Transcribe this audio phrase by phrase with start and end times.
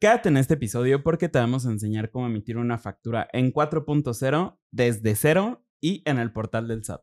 [0.00, 4.58] Quédate en este episodio porque te vamos a enseñar cómo emitir una factura en 4.0
[4.70, 7.02] desde cero y en el portal del SAT.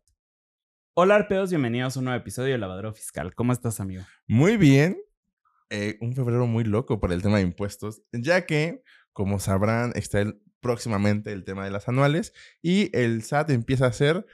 [0.96, 3.36] Hola arpeos, bienvenidos a un nuevo episodio de Lavadero Fiscal.
[3.36, 4.02] ¿Cómo estás, amigo?
[4.28, 4.98] Muy bien.
[5.70, 8.82] Eh, un febrero muy loco para el tema de impuestos, ya que,
[9.14, 12.34] como sabrán, está próximamente el tema de las anuales
[12.64, 14.26] y el SAT empieza a hacer,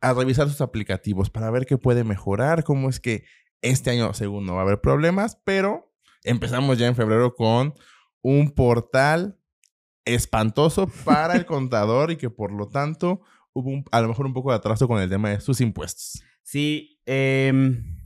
[0.00, 3.22] a revisar sus aplicativos para ver qué puede mejorar, cómo es que
[3.62, 5.94] este año, según no va a haber problemas, pero
[6.24, 7.74] empezamos ya en febrero con
[8.22, 9.38] un portal
[10.04, 13.20] espantoso para el contador y que por lo tanto
[13.52, 16.22] hubo a lo mejor un poco de atraso con el tema de sus impuestos.
[16.42, 17.98] Sí, em,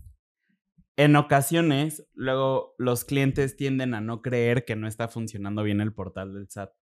[0.97, 5.93] en ocasiones luego los clientes tienden a no creer que no está funcionando bien el
[5.93, 6.73] portal del SAT.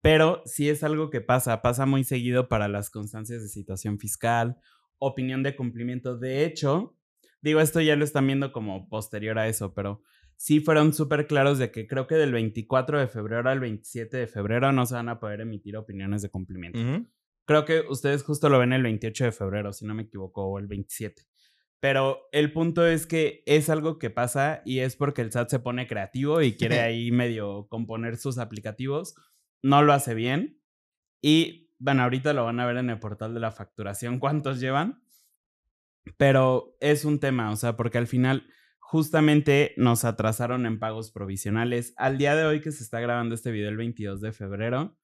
[0.00, 4.58] Pero sí es algo que pasa, pasa muy seguido para las constancias de situación fiscal,
[4.98, 6.16] opinión de cumplimiento.
[6.16, 6.96] De hecho,
[7.40, 10.02] digo, esto ya lo están viendo como posterior a eso, pero
[10.38, 14.26] sí fueron súper claros de que creo que del 24 de febrero al 27 de
[14.28, 16.78] febrero no se van a poder emitir opiniones de cumplimiento.
[17.44, 20.58] Creo que ustedes justo lo ven el 28 de febrero, si no me equivoco, o
[20.58, 21.22] el 27.
[21.80, 25.58] Pero el punto es que es algo que pasa y es porque el SAT se
[25.58, 29.16] pone creativo y quiere ahí medio componer sus aplicativos.
[29.60, 30.62] No lo hace bien.
[31.20, 35.02] Y bueno, ahorita lo van a ver en el portal de la facturación cuántos llevan.
[36.16, 38.46] Pero es un tema, o sea, porque al final
[38.88, 41.92] justamente nos atrasaron en pagos provisionales.
[41.98, 44.98] Al día de hoy que se está grabando este video el 22 de febrero,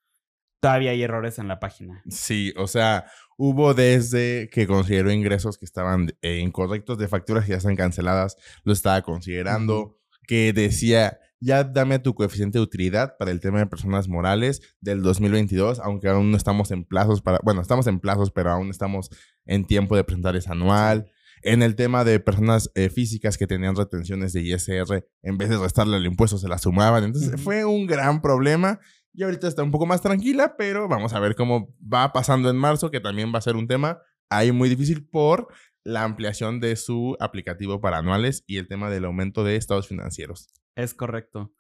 [0.59, 2.03] todavía hay errores en la página.
[2.09, 3.05] Sí, o sea,
[3.37, 8.39] hubo desde que consideró ingresos que estaban eh, incorrectos de facturas que ya están canceladas,
[8.63, 13.67] lo estaba considerando, que decía, ya dame tu coeficiente de utilidad para el tema de
[13.67, 18.31] personas morales del 2022, aunque aún no estamos en plazos para, bueno, estamos en plazos,
[18.31, 19.11] pero aún estamos
[19.45, 21.11] en tiempo de presentar ese anual.
[21.47, 25.59] En el tema de personas eh, físicas que tenían retenciones de ISR, en vez de
[25.59, 27.05] restarle el impuesto, se la sumaban.
[27.05, 28.81] Entonces fue un gran problema.
[29.13, 32.57] Y ahorita está un poco más tranquila, pero vamos a ver cómo va pasando en
[32.57, 34.01] marzo, que también va a ser un tema
[34.31, 35.49] ahí muy difícil por
[35.85, 40.49] la ampliación de su aplicativo para anuales y el tema del aumento de estados financieros.
[40.77, 41.55] Es correcto.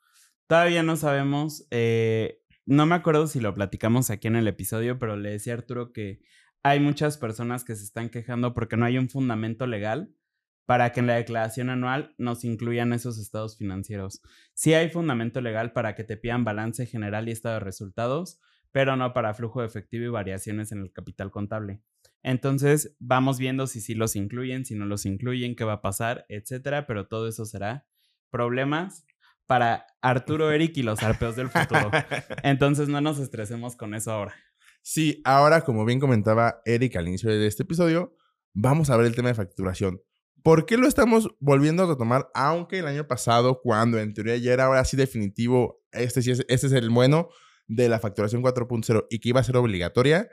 [0.46, 5.16] Todavía no sabemos, eh, no me acuerdo si lo platicamos aquí en el episodio, pero
[5.16, 6.22] le decía a Arturo que
[6.64, 10.10] hay muchas personas que se están quejando porque no hay un fundamento legal
[10.64, 14.22] para que en la declaración anual nos incluyan esos estados financieros.
[14.54, 18.40] Sí hay fundamento legal para que te pidan balance general y estado de resultados,
[18.72, 21.82] pero no para flujo de efectivo y variaciones en el capital contable.
[22.22, 26.24] Entonces, vamos viendo si sí los incluyen, si no los incluyen, qué va a pasar,
[26.30, 27.84] etcétera, pero todo eso será
[28.30, 29.04] problemas
[29.44, 31.90] para Arturo, Eric y los arpeos del futuro.
[32.42, 34.34] Entonces, no nos estresemos con eso ahora.
[34.86, 38.14] Sí, ahora, como bien comentaba Eric al inicio de este episodio,
[38.52, 40.02] vamos a ver el tema de facturación.
[40.42, 42.28] ¿Por qué lo estamos volviendo a retomar?
[42.34, 46.72] Aunque el año pasado, cuando en teoría ya era ahora sí definitivo, este, este es
[46.72, 47.30] el bueno
[47.66, 50.28] de la facturación 4.0 y que iba a ser obligatoria,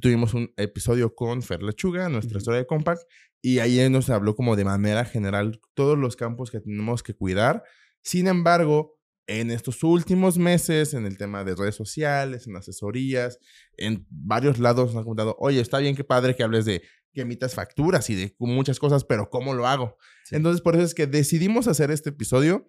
[0.00, 3.02] tuvimos un episodio con Fer Lechuga, nuestra historia de Compact,
[3.42, 7.64] y ahí nos habló como de manera general todos los campos que tenemos que cuidar.
[8.02, 13.38] Sin embargo, en estos últimos meses, en el tema de redes sociales, en asesorías,
[13.76, 16.82] en varios lados nos han comentado, oye, está bien, qué padre que hables de
[17.12, 19.96] que emitas facturas y de muchas cosas, pero ¿cómo lo hago?
[20.30, 22.66] Entonces, por eso es que decidimos hacer este episodio.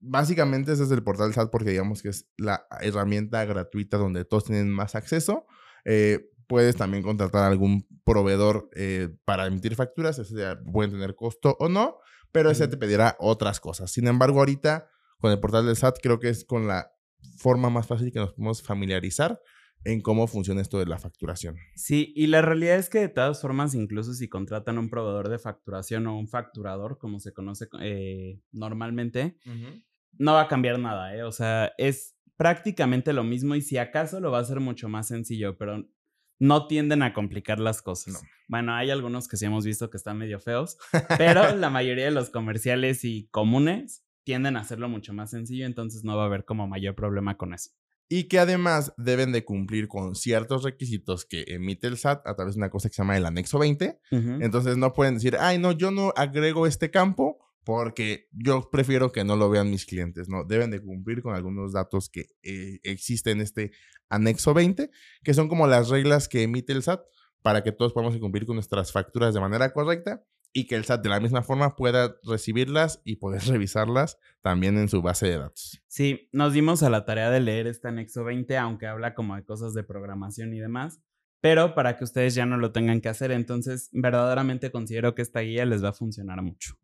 [0.00, 4.44] Básicamente es desde el portal SAT porque digamos que es la herramienta gratuita donde todos
[4.44, 5.46] tienen más acceso.
[5.84, 10.34] Eh, puedes también contratar a algún proveedor eh, para emitir facturas, ese
[10.72, 11.98] pueden tener costo o no,
[12.32, 13.92] pero ese te pedirá otras cosas.
[13.92, 14.88] Sin embargo, ahorita
[15.18, 16.92] con el portal del SAT, creo que es con la
[17.38, 19.40] forma más fácil que nos podemos familiarizar
[19.84, 21.56] en cómo funciona esto de la facturación.
[21.76, 25.38] Sí, y la realidad es que de todas formas, incluso si contratan un proveedor de
[25.38, 29.36] facturación o un facturador, como se conoce eh, normalmente,
[30.12, 31.22] no va a cambiar nada, ¿eh?
[31.22, 35.08] O sea, es prácticamente lo mismo y si acaso lo va a hacer mucho más
[35.08, 35.84] sencillo, pero
[36.40, 38.22] no tienden a complicar las cosas.
[38.48, 40.78] Bueno, hay algunos que sí hemos visto que están medio feos,
[41.18, 46.04] pero la mayoría de los comerciales y comunes tienden a hacerlo mucho más sencillo, entonces
[46.04, 47.70] no va a haber como mayor problema con eso.
[48.10, 52.54] Y que además deben de cumplir con ciertos requisitos que emite el SAT a través
[52.54, 53.98] de una cosa que se llama el anexo 20.
[54.10, 59.24] Entonces no pueden decir, ay, no, yo no agrego este campo porque yo prefiero que
[59.24, 60.44] no lo vean mis clientes, ¿no?
[60.44, 63.72] Deben de cumplir con algunos datos que eh, existen en este
[64.10, 64.90] anexo 20,
[65.24, 67.00] que son como las reglas que emite el SAT
[67.40, 70.22] para que todos podamos cumplir con nuestras facturas de manera correcta
[70.58, 74.88] y que el SAT de la misma forma pueda recibirlas y poder revisarlas también en
[74.88, 75.80] su base de datos.
[75.86, 79.44] Sí, nos dimos a la tarea de leer este anexo 20, aunque habla como de
[79.44, 81.00] cosas de programación y demás,
[81.40, 85.40] pero para que ustedes ya no lo tengan que hacer, entonces verdaderamente considero que esta
[85.40, 86.74] guía les va a funcionar mucho.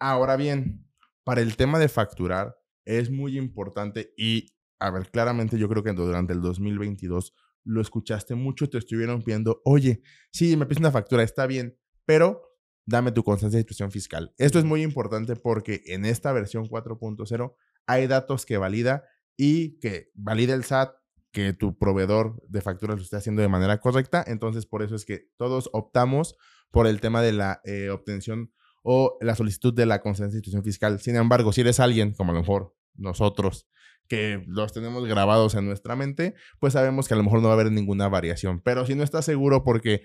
[0.00, 0.84] Ahora bien,
[1.22, 5.92] para el tema de facturar, es muy importante y, a ver, claramente yo creo que
[5.92, 11.22] durante el 2022 lo escuchaste mucho, te estuvieron pidiendo, oye, sí, me pides una factura,
[11.22, 12.53] está bien, pero
[12.86, 14.34] dame tu constancia de situación fiscal.
[14.38, 17.54] Esto es muy importante porque en esta versión 4.0
[17.86, 19.04] hay datos que valida
[19.36, 20.94] y que valida el SAT
[21.32, 24.24] que tu proveedor de facturas lo esté haciendo de manera correcta.
[24.26, 26.36] Entonces, por eso es que todos optamos
[26.70, 28.52] por el tema de la eh, obtención
[28.82, 31.00] o la solicitud de la constancia de situación fiscal.
[31.00, 33.66] Sin embargo, si eres alguien, como a lo mejor nosotros,
[34.06, 37.54] que los tenemos grabados en nuestra mente, pues sabemos que a lo mejor no va
[37.54, 38.60] a haber ninguna variación.
[38.60, 40.02] Pero si no estás seguro porque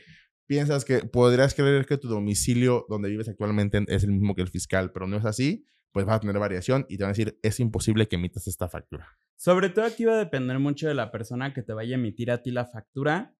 [0.49, 4.47] piensas que podrías creer que tu domicilio donde vives actualmente es el mismo que el
[4.47, 7.39] fiscal, pero no es así, pues vas a tener variación y te van a decir,
[7.43, 9.15] es imposible que emitas esta factura.
[9.37, 12.31] Sobre todo aquí va a depender mucho de la persona que te vaya a emitir
[12.31, 13.35] a ti la factura.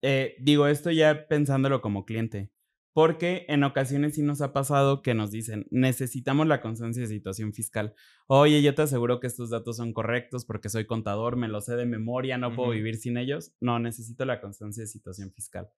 [0.00, 2.50] Eh, digo esto ya pensándolo como cliente,
[2.94, 7.52] porque en ocasiones sí nos ha pasado que nos dicen, necesitamos la constancia de situación
[7.52, 7.94] fiscal.
[8.28, 11.76] Oye, yo te aseguro que estos datos son correctos porque soy contador, me lo sé
[11.76, 13.52] de memoria, no puedo vivir sin ellos.
[13.60, 15.68] No, necesito la constancia de situación fiscal.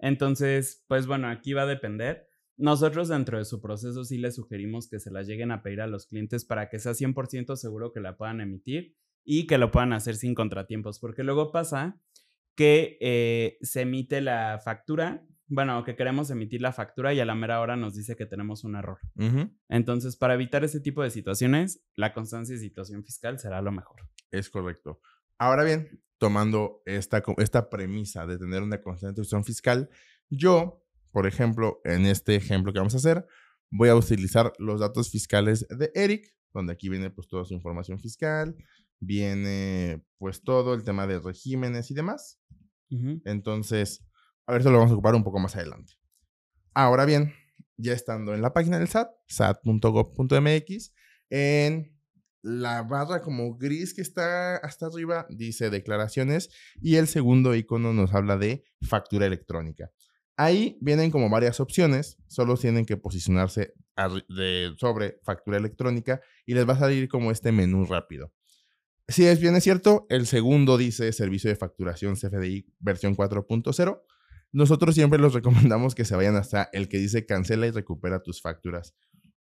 [0.00, 2.26] Entonces, pues bueno, aquí va a depender.
[2.56, 5.86] Nosotros dentro de su proceso sí les sugerimos que se la lleguen a pedir a
[5.86, 9.92] los clientes para que sea 100% seguro que la puedan emitir y que lo puedan
[9.92, 12.00] hacer sin contratiempos, porque luego pasa
[12.54, 17.34] que eh, se emite la factura, bueno, que queremos emitir la factura y a la
[17.34, 18.98] mera hora nos dice que tenemos un error.
[19.68, 24.02] Entonces, para evitar ese tipo de situaciones, la constancia de situación fiscal será lo mejor.
[24.30, 25.00] Es correcto.
[25.40, 29.88] Ahora bien, tomando esta, esta premisa de tener una constitución fiscal,
[30.28, 33.26] yo, por ejemplo, en este ejemplo que vamos a hacer,
[33.70, 37.98] voy a utilizar los datos fiscales de Eric, donde aquí viene pues toda su información
[37.98, 38.54] fiscal,
[38.98, 42.38] viene pues todo el tema de regímenes y demás.
[43.24, 44.04] Entonces,
[44.46, 45.94] a ver, eso lo vamos a ocupar un poco más adelante.
[46.74, 47.32] Ahora bien,
[47.78, 50.92] ya estando en la página del SAT, sat.gov.mx,
[51.30, 51.99] en
[52.42, 56.50] la barra como gris que está hasta arriba dice declaraciones
[56.80, 59.90] y el segundo icono nos habla de factura electrónica.
[60.36, 63.74] Ahí vienen como varias opciones, solo tienen que posicionarse
[64.78, 68.32] sobre factura electrónica y les va a salir como este menú rápido.
[69.06, 74.02] Si es bien es cierto, el segundo dice servicio de facturación CFDI versión 4.0.
[74.52, 78.40] Nosotros siempre los recomendamos que se vayan hasta el que dice cancela y recupera tus
[78.40, 78.94] facturas.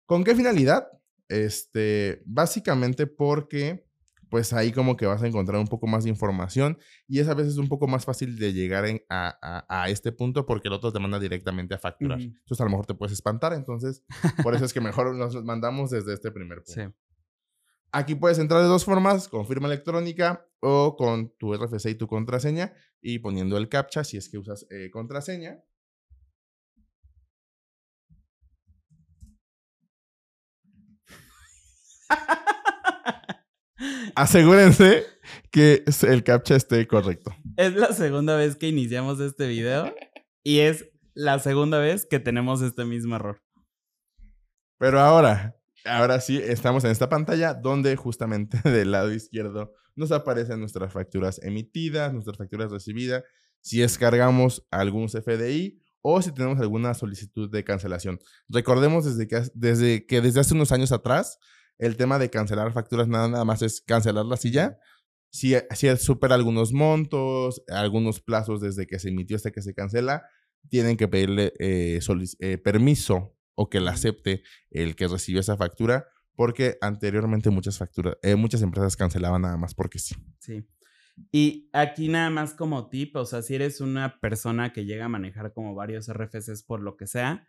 [0.05, 0.87] ¿Con qué finalidad?
[1.27, 3.85] Este, básicamente porque
[4.29, 6.77] pues ahí como que vas a encontrar un poco más de información
[7.07, 10.73] y es a veces un poco más fácil de llegar a, este punto porque el
[10.73, 12.19] otro te manda directamente a facturar.
[12.19, 14.03] Entonces a lo mejor te puedes espantar, entonces
[14.43, 16.95] por eso es que mejor nos mandamos desde este primer punto.
[17.91, 22.07] Aquí puedes entrar de dos formas, con firma electrónica o con tu RFC y tu
[22.07, 25.63] contraseña y poniendo el captcha si es que usas eh, contraseña.
[34.15, 35.05] Asegúrense
[35.51, 37.35] que el captcha esté correcto.
[37.57, 39.93] Es la segunda vez que iniciamos este video
[40.43, 43.41] y es la segunda vez que tenemos este mismo error.
[44.77, 50.59] Pero ahora, ahora sí, estamos en esta pantalla donde justamente del lado izquierdo nos aparecen
[50.59, 53.23] nuestras facturas emitidas, nuestras facturas recibidas,
[53.61, 58.19] si descargamos algún CFDI o si tenemos alguna solicitud de cancelación.
[58.47, 61.39] Recordemos desde que, desde que desde hace unos años atrás
[61.77, 64.77] el tema de cancelar facturas nada, más es cancelarlas y ya.
[65.29, 70.23] Si, si supera algunos montos, algunos plazos desde que se emitió hasta que se cancela,
[70.69, 71.99] tienen que pedirle eh,
[72.39, 78.17] eh, permiso o que la acepte el que recibió esa factura, porque anteriormente muchas facturas,
[78.21, 80.15] eh, muchas empresas cancelaban nada más porque sí.
[80.39, 80.67] Sí.
[81.31, 85.09] Y aquí nada más como tip, o sea, si eres una persona que llega a
[85.09, 87.47] manejar como varios RFCs por lo que sea,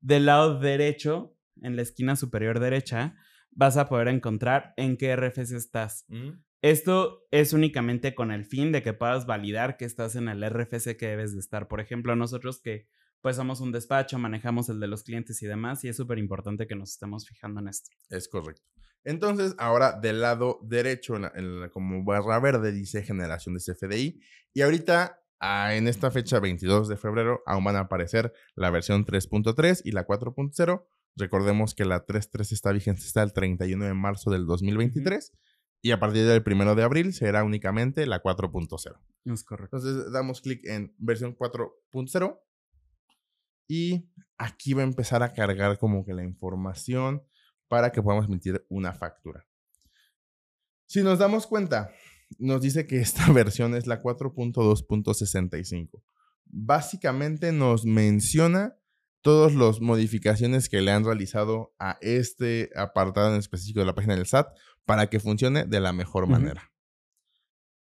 [0.00, 3.16] del lado derecho, en la esquina superior derecha,
[3.56, 6.04] vas a poder encontrar en qué RFC estás.
[6.08, 6.42] Mm.
[6.62, 10.96] Esto es únicamente con el fin de que puedas validar que estás en el RFC
[10.96, 11.68] que debes de estar.
[11.68, 12.86] Por ejemplo, nosotros que
[13.22, 16.66] pues somos un despacho, manejamos el de los clientes y demás, y es súper importante
[16.66, 17.90] que nos estemos fijando en esto.
[18.08, 18.62] Es correcto.
[19.02, 24.20] Entonces, ahora del lado derecho, en como barra verde, dice generación de CFDI.
[24.52, 29.04] Y ahorita, ah, en esta fecha 22 de febrero, aún van a aparecer la versión
[29.04, 30.86] 3.3 y la 4.0
[31.16, 35.32] Recordemos que la 3.3 está vigente hasta el 31 de marzo del 2023
[35.82, 39.00] y a partir del 1 de abril será únicamente la 4.0.
[39.24, 39.78] Es correcto.
[39.78, 42.38] Entonces damos clic en versión 4.0
[43.68, 47.22] y aquí va a empezar a cargar como que la información
[47.68, 49.46] para que podamos emitir una factura.
[50.86, 51.92] Si nos damos cuenta,
[52.38, 56.02] nos dice que esta versión es la 4.2.65.
[56.44, 58.76] Básicamente nos menciona
[59.26, 64.14] todas las modificaciones que le han realizado a este apartado en específico de la página
[64.14, 66.70] del SAT para que funcione de la mejor manera.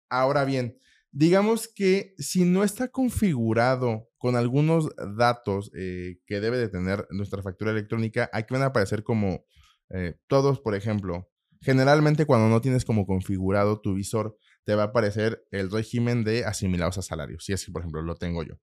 [0.10, 0.80] Ahora bien,
[1.12, 7.44] digamos que si no está configurado con algunos datos eh, que debe de tener nuestra
[7.44, 9.46] factura electrónica, aquí van a aparecer como
[9.92, 11.30] eh, todos, por ejemplo,
[11.62, 16.44] generalmente cuando no tienes como configurado tu visor, te va a aparecer el régimen de
[16.44, 17.46] asimilados a salarios.
[17.46, 18.56] Si es que, por ejemplo, lo tengo yo.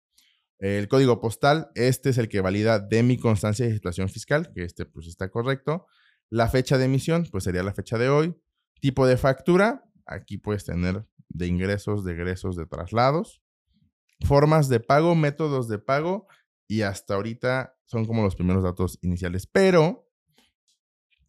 [0.62, 4.62] El código postal, este es el que valida de mi constancia de situación fiscal, que
[4.62, 5.86] este pues está correcto.
[6.30, 8.40] La fecha de emisión, pues sería la fecha de hoy.
[8.80, 13.42] Tipo de factura, aquí puedes tener de ingresos, de egresos, de traslados.
[14.24, 16.28] Formas de pago, métodos de pago
[16.68, 19.48] y hasta ahorita son como los primeros datos iniciales.
[19.48, 20.08] Pero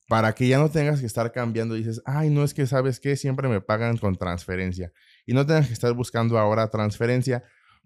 [0.10, 3.16] para que ya no tengas que estar cambiando, dices, ay, no es que sabes que
[3.16, 4.94] siempre me pagan con transferencia
[5.26, 7.44] y no tengas que estar buscando ahora transferencia.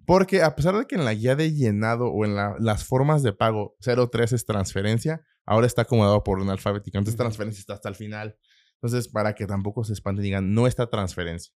[0.07, 3.33] Porque a pesar de que en la guía de llenado o en las formas de
[3.33, 6.97] pago 03 es transferencia, ahora está acomodado por un alfabético.
[6.97, 8.37] Entonces transferencia está hasta el final.
[8.75, 11.51] Entonces, para que tampoco se espanten y digan, no está transferencia.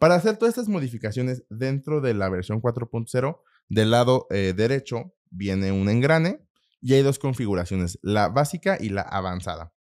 [0.00, 5.70] Para hacer todas estas modificaciones dentro de la versión 4.0, del lado eh, derecho viene
[5.70, 6.44] un engrane
[6.80, 9.72] y hay dos configuraciones, la básica y la avanzada.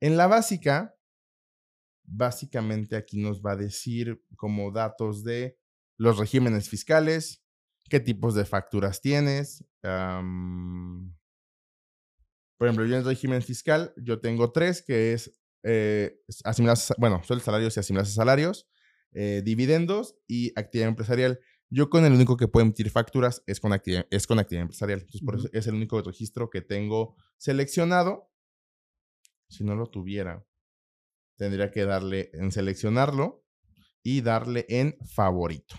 [0.00, 0.94] En la básica,
[2.02, 5.58] básicamente aquí nos va a decir como datos de
[5.96, 7.43] los regímenes fiscales,
[7.88, 9.64] qué tipos de facturas tienes.
[9.82, 10.22] por
[12.68, 15.32] ejemplo, yo en el régimen fiscal, yo tengo tres, que es
[15.64, 18.68] eh, asimilados, bueno, son salarios y asimilados a salarios,
[19.12, 21.40] eh, dividendos y actividad empresarial.
[21.70, 25.00] Yo con el único que puedo emitir facturas es con actividad, es con actividad empresarial.
[25.00, 28.30] Entonces, por eso es el único registro que tengo seleccionado.
[29.48, 30.44] Si no lo tuviera,
[31.36, 33.44] tendría que darle en seleccionarlo
[34.02, 35.76] y darle en favorito.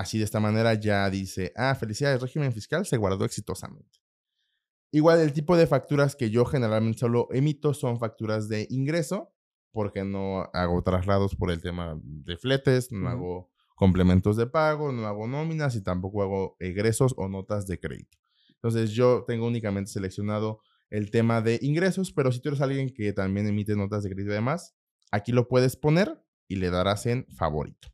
[0.00, 4.00] Así de esta manera ya dice, ah, felicidades, régimen fiscal se guardó exitosamente.
[4.92, 9.34] Igual el tipo de facturas que yo generalmente solo emito son facturas de ingreso
[9.72, 15.06] porque no hago traslados por el tema de fletes, no hago complementos de pago, no
[15.06, 18.16] hago nóminas y tampoco hago egresos o notas de crédito.
[18.54, 23.12] Entonces yo tengo únicamente seleccionado el tema de ingresos, pero si tú eres alguien que
[23.12, 24.74] también emite notas de crédito y demás,
[25.10, 27.90] aquí lo puedes poner y le darás en favorito.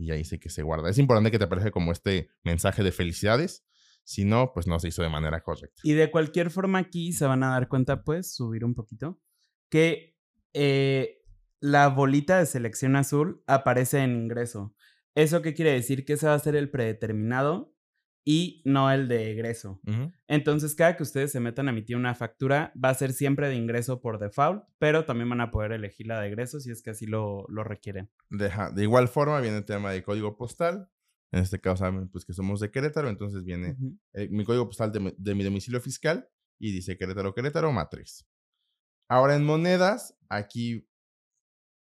[0.00, 0.88] Y ahí sé que se guarda.
[0.88, 3.66] Es importante que te aparezca como este mensaje de felicidades.
[4.02, 5.82] Si no, pues no se hizo de manera correcta.
[5.84, 9.20] Y de cualquier forma aquí se van a dar cuenta, pues, subir un poquito,
[9.68, 10.16] que
[10.54, 11.22] eh,
[11.60, 14.74] la bolita de selección azul aparece en ingreso.
[15.14, 16.06] ¿Eso qué quiere decir?
[16.06, 17.74] Que ese va a ser el predeterminado
[18.24, 19.80] y no el de egreso.
[20.28, 23.56] Entonces, cada que ustedes se metan a emitir una factura, va a ser siempre de
[23.56, 26.90] ingreso por default, pero también van a poder elegir la de egreso si es que
[26.90, 28.10] así lo, requieren.
[28.28, 30.88] de igual forma, viene el tema de código postal.
[31.32, 33.76] En este caso, saben pues que somos de Querétaro, entonces viene
[34.14, 38.26] eh, mi código postal de, de, mi domicilio fiscal y dice Querétaro, Querétaro, matriz.
[39.08, 40.88] Ahora en monedas, aquí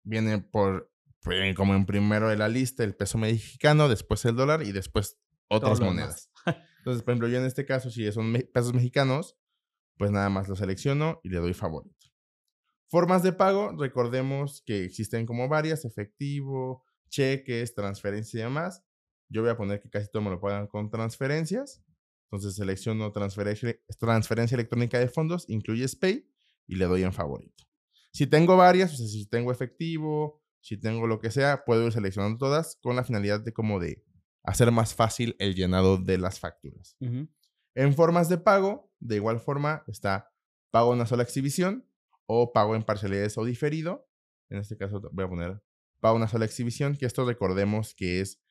[0.03, 0.91] viene por,
[1.21, 5.19] pues, como en primero de la lista el peso mexicano, después el dólar y después
[5.49, 6.31] otras monedas.
[6.79, 9.37] Entonces, por ejemplo, yo en este caso, si son pesos mexicanos,
[9.97, 12.07] pues nada más lo selecciono y le doy favorito.
[12.87, 18.83] Formas de pago, recordemos que existen como varias, efectivo, cheques, transferencias y demás.
[19.27, 21.83] Yo voy a poner que casi todo me lo pagan con transferencias.
[22.31, 26.27] Entonces selecciono transferencia, transferencia electrónica de fondos, incluye SPAY
[26.67, 27.65] y le doy en favorito.
[28.11, 31.91] Si tengo varias, o sea, si tengo efectivo, si tengo lo que sea, puedo ir
[31.91, 34.03] seleccionando todas con la finalidad de como de
[34.49, 36.97] hacer más fácil el llenado de las facturas.
[37.75, 40.31] En formas de pago, de igual forma, está
[40.71, 41.85] pago en una sola exhibición
[42.25, 44.09] o pago en parcialidades o diferido.
[44.49, 45.61] En este caso voy a poner
[45.99, 48.41] pago en una sola exhibición, que esto recordemos que es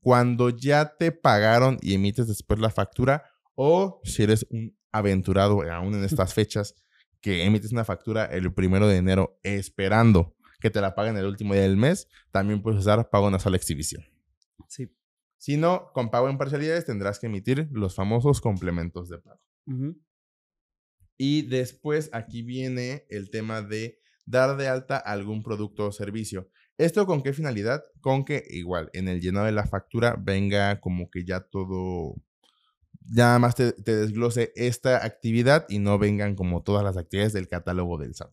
[0.00, 5.94] cuando ya te pagaron y emites después la factura o si eres un aventurado aún
[5.94, 6.74] en estas fechas
[7.20, 11.54] que emites una factura el primero de enero esperando que te la paguen el último
[11.54, 14.04] día del mes, también puedes usar pago en una sola exhibición.
[14.68, 14.90] Sí.
[15.38, 19.40] Si no, con pago en parcialidades tendrás que emitir los famosos complementos de pago.
[21.18, 26.50] Y después aquí viene el tema de dar de alta algún producto o servicio.
[26.78, 27.84] ¿Esto con qué finalidad?
[28.00, 32.16] Con que igual en el llenado de la factura venga como que ya todo,
[33.00, 37.48] ya más te, te desglose esta actividad y no vengan como todas las actividades del
[37.48, 38.32] catálogo del SAT.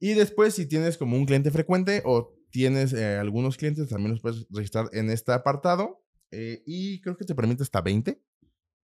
[0.00, 4.20] Y después si tienes como un cliente frecuente o tienes eh, algunos clientes, también los
[4.20, 6.02] puedes registrar en este apartado.
[6.32, 8.20] Eh, y creo que te permite hasta 20.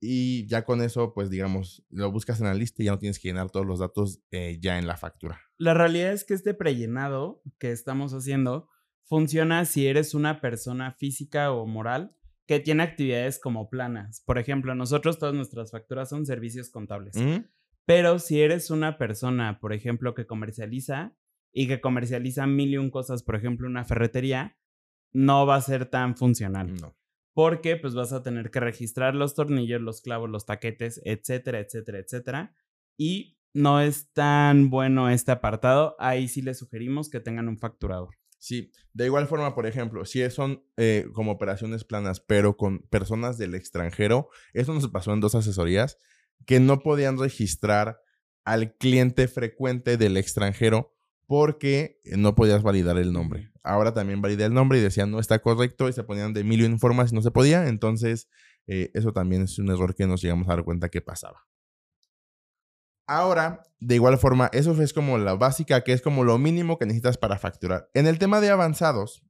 [0.01, 3.19] Y ya con eso, pues digamos, lo buscas en la lista y ya no tienes
[3.19, 5.41] que llenar todos los datos eh, ya en la factura.
[5.59, 8.69] La realidad es que este prellenado que estamos haciendo
[9.03, 12.15] funciona si eres una persona física o moral
[12.47, 14.23] que tiene actividades como planas.
[14.25, 17.17] Por ejemplo, nosotros todas nuestras facturas son servicios contables.
[17.17, 17.45] Ujú.
[17.87, 21.17] Pero si eres una persona, por ejemplo, que comercializa
[21.55, 24.59] y que comercializa mil y un cosas, por ejemplo, una ferretería,
[25.13, 26.75] no va a ser tan funcional.
[26.75, 26.97] No.
[27.33, 31.99] Porque pues vas a tener que registrar los tornillos, los clavos, los taquetes, etcétera, etcétera,
[31.99, 32.57] etcétera.
[32.99, 35.95] Y no es tan bueno este apartado.
[36.01, 38.17] Ahí sí les sugerimos que tengan un facturador.
[38.39, 43.39] Sí, de igual forma, por ejemplo, si son eh, como operaciones planas, pero con personas
[43.39, 45.99] del extranjero, eso nos pasó en dos asesorías,
[46.45, 48.01] que no podían registrar
[48.45, 50.94] al cliente frecuente del extranjero
[51.35, 53.51] porque no podías validar el nombre.
[53.65, 56.61] Ahora también validé el nombre y decían no está correcto y se ponían de mil
[56.61, 57.67] y un formas y no se podía.
[57.67, 58.29] Entonces,
[58.69, 61.45] eh, eso también es un error que nos llegamos a dar cuenta que pasaba.
[63.09, 66.87] Ahora, de igual forma, eso es como la básica, que es como lo mínimo que
[66.87, 67.91] necesitas para facturar.
[67.95, 69.25] En el tema de avanzados,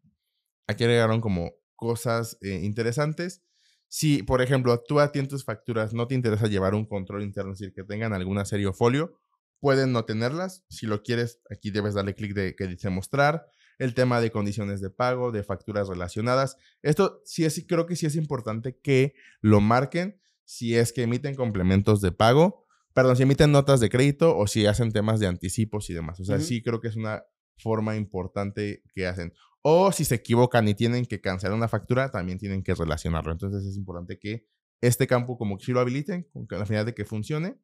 [0.66, 3.42] aquí agregaron como cosas eh, interesantes.
[3.88, 7.22] Si, por ejemplo, tú a ti en tus facturas no te interesa llevar un control
[7.22, 9.18] interno, es decir, que tengan alguna serie o folio,
[9.64, 10.62] pueden no tenerlas.
[10.68, 13.46] Si lo quieres, aquí debes darle clic de que dice mostrar.
[13.78, 16.58] El tema de condiciones de pago, de facturas relacionadas.
[16.82, 21.34] Esto sí es, creo que sí es importante que lo marquen si es que emiten
[21.34, 25.88] complementos de pago, perdón, si emiten notas de crédito o si hacen temas de anticipos
[25.88, 26.20] y demás.
[26.20, 27.24] O sea, sí creo que es una
[27.56, 29.32] forma importante que hacen.
[29.62, 33.32] O si se equivocan y tienen que cancelar una factura, también tienen que relacionarlo.
[33.32, 34.46] Entonces es importante que
[34.82, 37.58] este campo como que sí lo habiliten con la finalidad de que funcione.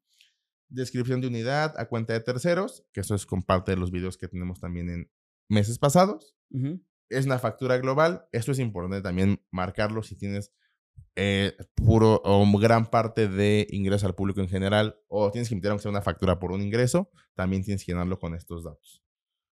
[0.71, 4.17] Descripción de unidad a cuenta de terceros, que eso es con parte de los videos
[4.17, 5.11] que tenemos también en
[5.49, 6.35] meses pasados.
[7.09, 8.27] Es una factura global.
[8.33, 10.53] Esto es importante también marcarlo si tienes
[11.17, 15.71] eh, puro o gran parte de ingreso al público en general o tienes que emitir
[15.71, 19.03] aunque sea una factura por un ingreso, también tienes que llenarlo con estos datos.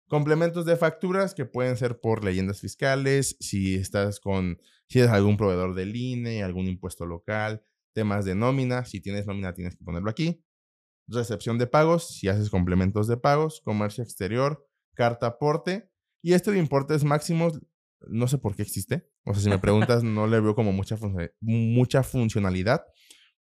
[0.08, 5.38] Complementos de facturas que pueden ser por leyendas fiscales, si estás con, si eres algún
[5.38, 10.10] proveedor del INE, algún impuesto local, temas de nómina, si tienes nómina tienes que ponerlo
[10.10, 10.45] aquí.
[11.08, 15.92] Recepción de pagos, si haces complementos de pagos, comercio exterior, carta aporte.
[16.22, 17.62] Y este de importes máximos,
[18.08, 19.10] no sé por qué existe.
[19.24, 20.98] O sea, si me preguntas, no le veo como mucha,
[21.42, 22.86] mucha funcionalidad.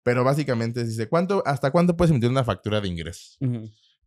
[0.04, 3.40] Pero básicamente dice, ¿cuánto, ¿hasta cuánto puedes emitir una factura de ingresos?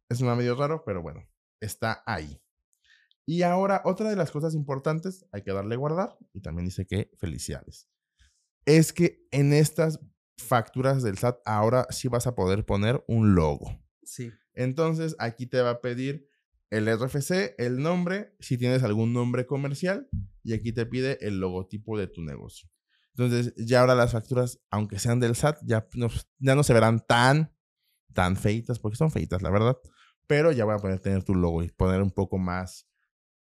[0.09, 1.29] Es una medio raro, pero bueno,
[1.61, 2.41] está ahí.
[3.27, 6.17] Y ahora, otra de las cosas importantes, hay que darle guardar.
[6.33, 7.91] Y también dice que felicidades.
[8.65, 10.01] Es que en estas
[10.39, 13.79] facturas del SAT ahora sí vas a poder poner un logo.
[14.03, 14.33] Sí.
[14.55, 16.29] Entonces, aquí te va a pedir
[16.71, 20.09] el RFC, el nombre, si tienes algún nombre comercial,
[20.43, 22.69] y aquí te pide el logotipo de tu negocio.
[23.17, 27.05] Entonces, ya ahora las facturas, aunque sean del SAT, ya no, ya no se verán
[27.07, 27.55] tan,
[28.13, 29.77] tan feitas, porque son feitas, la verdad.
[30.27, 32.88] Pero ya voy a poder tener tu logo y poner un poco más,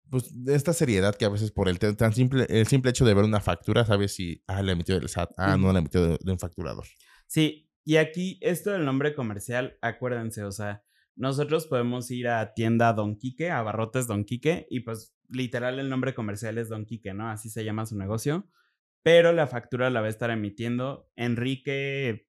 [0.10, 3.14] pues, de esta seriedad que a veces por el tan simple, el simple hecho de
[3.14, 6.18] ver una factura, sabes si, ah, la emitió del SAT, ah, no la emitió de,
[6.22, 6.86] de un facturador.
[7.28, 10.84] Sí, y aquí esto del nombre comercial, acuérdense, o sea,
[11.16, 15.90] nosotros podemos ir a tienda Don Quique, a Barrotes Don Quique, y pues literal el
[15.90, 17.30] nombre comercial es Don Quique, ¿no?
[17.30, 18.48] Así se llama su negocio,
[19.04, 22.28] pero la factura la va a estar emitiendo Enrique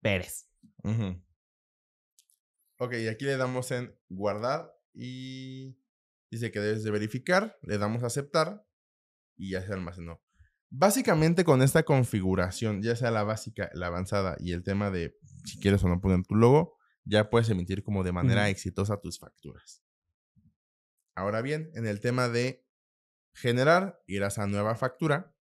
[0.00, 0.48] Pérez.
[0.82, 1.22] Ujú.
[2.78, 5.76] Ok, y aquí le damos en guardar y
[6.36, 8.64] dice que debes de verificar, le damos a aceptar
[9.36, 10.22] y ya se almacenó.
[10.70, 15.58] Básicamente con esta configuración, ya sea la básica, la avanzada y el tema de si
[15.58, 19.82] quieres o no poner tu logo, ya puedes emitir como de manera exitosa tus facturas.
[21.14, 22.66] Ahora bien, en el tema de
[23.32, 25.35] generar, irás a nueva factura.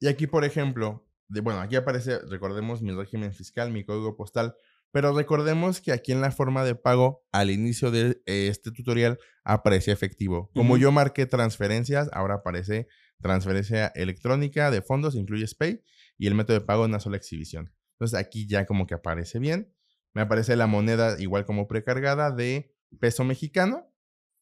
[0.00, 4.54] Y aquí, por ejemplo, de, bueno, aquí aparece, recordemos mi régimen fiscal, mi código postal,
[4.92, 9.18] pero recordemos que aquí en la forma de pago, al inicio de eh, este tutorial,
[9.44, 10.50] aparece efectivo.
[10.54, 12.88] Como yo marqué transferencias, ahora aparece
[13.20, 15.84] transferencia electrónica de fondos, incluye SPAY,
[16.18, 17.72] y el método de pago en una sola exhibición.
[17.92, 19.72] Entonces aquí ya como que aparece bien.
[20.14, 23.86] Me aparece la moneda igual como precargada de peso mexicano.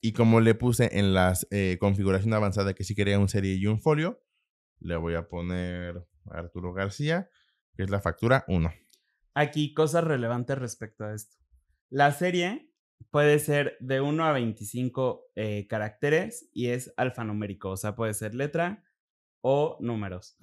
[0.01, 1.37] Y como le puse en la
[1.81, 4.23] configuración avanzada que sí quería un serie y un folio,
[4.81, 7.29] le voy a poner Arturo García,
[7.75, 8.73] que es la factura 1.
[9.35, 11.37] Aquí cosas relevantes respecto a esto.
[11.91, 12.73] La serie
[13.11, 18.35] puede ser de 1 a 25 eh, caracteres y es alfanumérico, o sea, puede ser
[18.35, 18.85] letra
[19.41, 20.37] o números.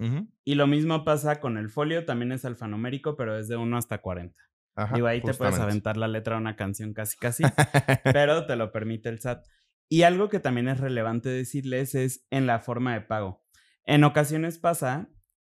[0.44, 3.98] Y lo mismo pasa con el folio, también es alfanumérico, pero es de 1 hasta
[3.98, 4.40] 40.
[4.74, 7.42] Ajá, Digo, ahí te puedes aventar la letra de una canción casi casi,
[8.04, 9.46] pero te lo permite el SAT.
[9.88, 13.45] Y algo que también es relevante decirles es en la forma de pago.
[13.86, 15.08] En ocasiones pasa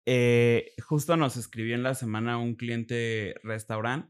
[0.09, 4.09] eh, justo nos escribió en la semana un cliente restaurante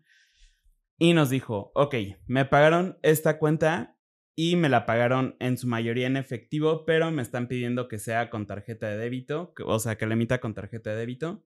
[1.00, 1.96] y nos dijo, ok,
[2.28, 3.98] me pagaron esta cuenta
[4.36, 8.30] y me la pagaron en su mayoría en efectivo, pero me están pidiendo que sea
[8.30, 11.44] con tarjeta de débito, o sea, que la emita con tarjeta de débito,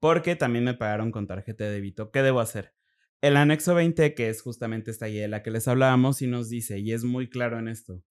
[0.00, 2.10] porque también me pagaron con tarjeta de débito.
[2.10, 2.74] ¿Qué debo hacer?
[3.22, 6.50] El anexo 20, que es justamente esta guía de la que les hablábamos, y nos
[6.50, 8.02] dice, y es muy claro en esto,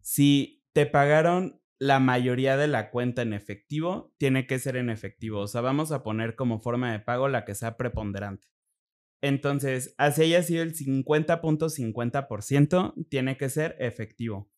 [0.00, 5.40] si te pagaron la mayoría de la cuenta en efectivo, tiene que ser en efectivo.
[5.40, 8.48] O sea, vamos a poner como forma de pago la que sea preponderante.
[9.22, 14.50] Entonces, así haya sido el 50.50%, tiene que ser efectivo.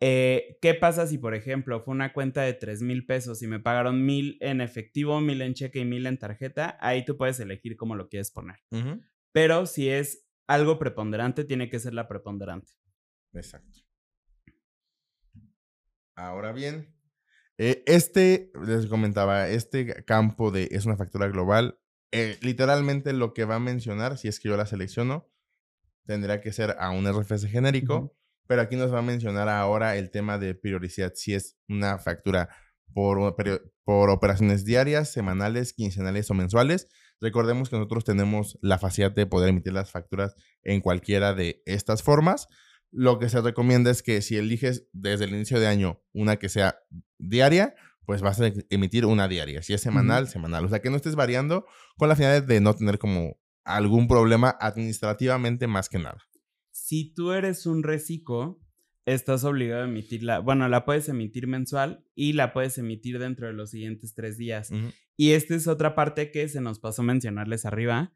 [0.00, 3.60] Eh, ¿Qué pasa si, por ejemplo, fue una cuenta de 3 mil pesos y me
[3.60, 6.76] pagaron mil en efectivo, mil en cheque y mil en tarjeta?
[6.80, 8.56] Ahí tú puedes elegir cómo lo quieres poner.
[9.30, 12.72] Pero si es algo preponderante, tiene que ser la preponderante.
[13.32, 13.91] Exacto.
[16.22, 16.94] Ahora bien,
[17.58, 21.80] eh, este, les comentaba, este campo de es una factura global,
[22.12, 25.28] eh, literalmente lo que va a mencionar, si es que yo la selecciono,
[26.06, 30.12] tendría que ser a un RFC genérico, pero aquí nos va a mencionar ahora el
[30.12, 32.50] tema de prioridad, si es una factura
[32.94, 33.34] por,
[33.84, 36.86] por operaciones diarias, semanales, quincenales o mensuales.
[37.20, 42.04] Recordemos que nosotros tenemos la facilidad de poder emitir las facturas en cualquiera de estas
[42.04, 42.48] formas.
[42.92, 46.48] Lo que se recomienda es que si eliges desde el inicio de año una que
[46.48, 46.76] sea
[47.18, 47.74] diaria,
[48.04, 49.62] pues vas a emitir una diaria.
[49.62, 50.64] Si es semanal, semanal.
[50.64, 54.56] O sea, que no estés variando con la finalidad de no tener como algún problema
[54.60, 56.18] administrativamente más que nada.
[56.70, 58.60] Si tú eres un reciclo,
[59.06, 60.40] estás obligado a emitirla.
[60.40, 64.70] Bueno, la puedes emitir mensual y la puedes emitir dentro de los siguientes tres días.
[65.16, 68.12] Y esta es otra parte que se nos pasó mencionarles arriba,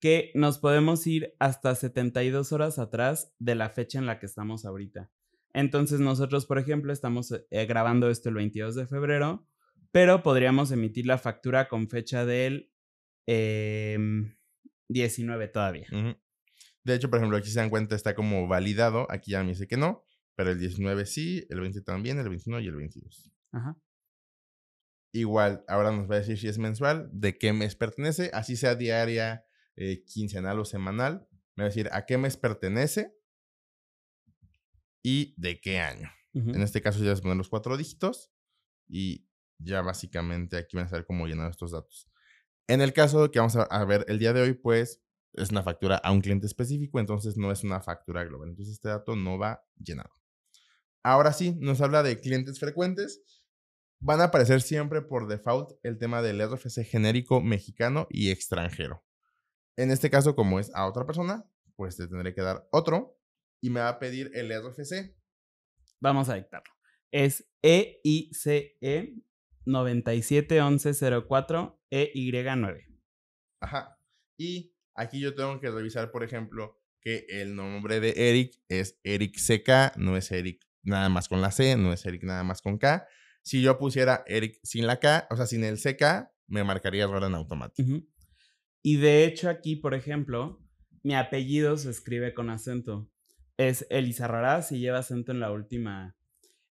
[0.00, 4.64] que nos podemos ir hasta 72 horas atrás de la fecha en la que estamos
[4.64, 5.10] ahorita.
[5.52, 9.46] Entonces nosotros, por ejemplo, estamos eh, grabando esto el 22 de febrero,
[9.92, 12.72] pero podríamos emitir la factura con fecha del
[13.26, 14.34] 19
[15.44, 15.86] em, todavía.
[16.84, 19.06] De hecho, por ejemplo, aquí se dan cuenta, está como validado.
[19.10, 22.60] Aquí ya me dice que no, pero el 19 sí, el 20 también, el 21
[22.60, 23.30] y el 22.
[23.52, 23.76] Ajá.
[25.12, 28.76] Igual, ahora nos va a decir si es mensual, de qué mes pertenece, así sea
[28.76, 29.44] diaria,
[29.80, 31.26] eh, quincenal o semanal.
[31.56, 33.16] Me va a decir a qué mes pertenece
[35.02, 36.10] y de qué año.
[36.34, 38.30] En este caso ya a poner los cuatro dígitos
[38.86, 39.26] y
[39.58, 42.08] ya básicamente aquí van a saber cómo llenar estos datos.
[42.68, 45.96] En el caso que vamos a, ver el día de hoy, pues es una factura
[45.96, 48.50] a un cliente específico, entonces no es una factura global.
[48.50, 50.10] Entonces este dato no va llenado.
[51.02, 53.22] Ahora sí, nos habla de clientes frecuentes.
[53.98, 59.02] Van a aparecer siempre por default el tema del RFC genérico mexicano y extranjero.
[59.76, 63.18] En este caso, como es a otra persona, pues te tendré que dar otro
[63.62, 65.16] y me va a pedir el RFC.
[66.00, 66.70] Vamos a dictarlo.
[67.10, 68.76] Es EICE
[69.64, 72.86] 971104 EY9.
[73.60, 73.98] Ajá.
[74.38, 79.36] Y aquí yo tengo que revisar, por ejemplo, que el nombre de Eric es Eric
[79.36, 82.78] CK, no es Eric nada más con la C, no es Eric nada más con
[82.78, 83.06] K.
[83.42, 87.24] Si yo pusiera Eric sin la K, o sea, sin el CK, me marcaría error
[87.24, 87.88] en automático.
[88.82, 90.60] Y de hecho aquí, por ejemplo,
[91.02, 93.10] mi apellido se escribe con acento.
[93.56, 96.16] Es Elizarrarás y lleva acento en la última.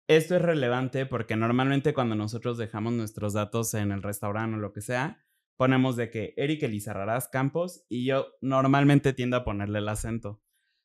[0.07, 4.71] Esto es relevante porque normalmente cuando nosotros dejamos nuestros datos en el restaurante o lo
[4.71, 5.25] que sea,
[5.57, 10.41] ponemos de que Eric Elizarrarás Campos y yo normalmente tiendo a ponerle el acento.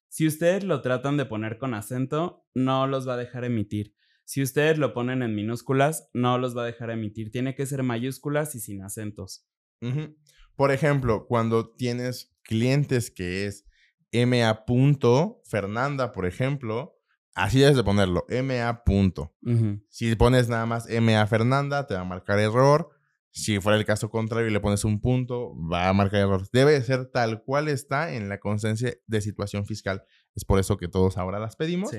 [0.08, 3.94] Si ustedes lo tratan de poner con acento, no los va a dejar emitir.
[4.24, 7.30] Si ustedes lo ponen en minúsculas, no los va a dejar emitir.
[7.30, 9.46] Tiene que ser mayúsculas y sin acentos.
[10.60, 13.64] Por ejemplo, cuando tienes clientes que es
[14.12, 14.66] MA.
[15.46, 16.98] Fernanda, por ejemplo,
[17.34, 18.82] así debes de ponerlo, MA.
[19.88, 22.90] Si pones nada más MA Fernanda, te va a marcar error.
[23.30, 26.46] Si fuera el caso contrario y le pones un punto, va a marcar error.
[26.52, 30.04] Debe ser tal cual está en la constancia de situación fiscal.
[30.34, 31.90] Es por eso que todos ahora las pedimos.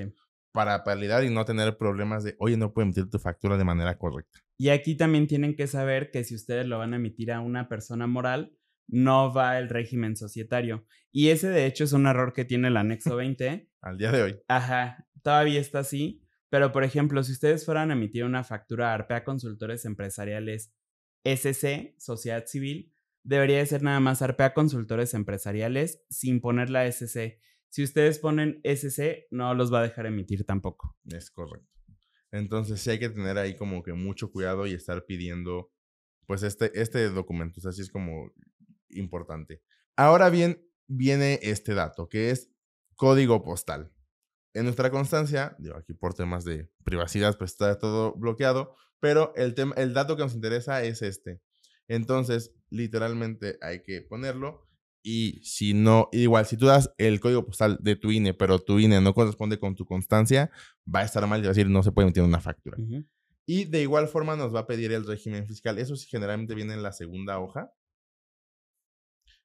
[0.52, 3.98] Para validar y no tener problemas de, oye, no puedo emitir tu factura de manera
[3.98, 4.40] correcta.
[4.58, 7.68] Y aquí también tienen que saber que si ustedes lo van a emitir a una
[7.68, 10.86] persona moral, no va el régimen societario.
[11.10, 13.68] Y ese de hecho es un error que tiene el anexo 20.
[13.80, 14.40] Al día de hoy.
[14.48, 16.22] Ajá, todavía está así.
[16.50, 20.74] Pero, por ejemplo, si ustedes fueran a emitir una factura a ARPA Consultores Empresariales
[21.24, 22.92] SC, Sociedad Civil,
[23.24, 27.40] debería de ser nada más ARPA Consultores Empresariales sin poner la SC.
[27.72, 30.94] Si ustedes ponen SC, no los va a dejar emitir tampoco.
[31.06, 31.66] Es correcto.
[32.30, 35.72] Entonces sí hay que tener ahí como que mucho cuidado y estar pidiendo
[36.26, 37.60] pues este, este documento.
[37.60, 38.30] O sea, así es como
[38.90, 39.62] importante.
[39.96, 42.50] Ahora bien, viene este dato que es
[42.94, 43.90] código postal.
[44.52, 49.54] En nuestra constancia, digo aquí por temas de privacidad, pues está todo bloqueado, pero el,
[49.76, 51.40] el dato que nos interesa es este.
[51.88, 54.68] Entonces, literalmente hay que ponerlo.
[55.02, 58.78] Y si no, igual, si tú das el código postal de tu INE, pero tu
[58.78, 60.50] INE no corresponde con tu constancia,
[60.92, 62.78] va a estar mal y va a decir no se puede emitir una factura.
[63.44, 65.78] Y de igual forma nos va a pedir el régimen fiscal.
[65.78, 67.72] Eso sí, generalmente viene en la segunda hoja.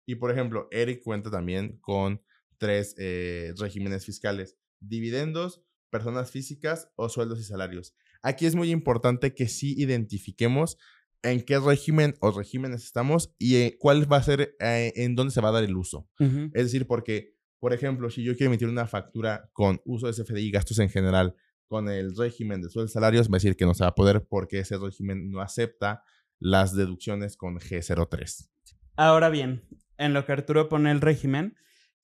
[0.06, 2.22] Y por ejemplo, Eric cuenta también con
[2.58, 4.58] tres eh, regímenes fiscales.
[4.80, 7.96] Dividendos, personas físicas o sueldos y salarios.
[8.22, 10.78] Aquí es muy importante que sí identifiquemos
[11.24, 15.32] en qué régimen o regímenes estamos y eh, cuál va a ser, eh, en dónde
[15.32, 16.08] se va a dar el uso.
[16.20, 20.48] Es decir, porque, por ejemplo, si yo quiero emitir una factura con uso de CFDI
[20.48, 21.36] y gastos en general
[21.68, 23.96] con el régimen de sueldos y salarios, va a decir que no se va a
[23.96, 26.04] poder porque ese régimen no acepta
[26.40, 28.50] las deducciones con G03.
[28.96, 29.64] Ahora bien,
[29.98, 31.56] en lo que Arturo pone el régimen,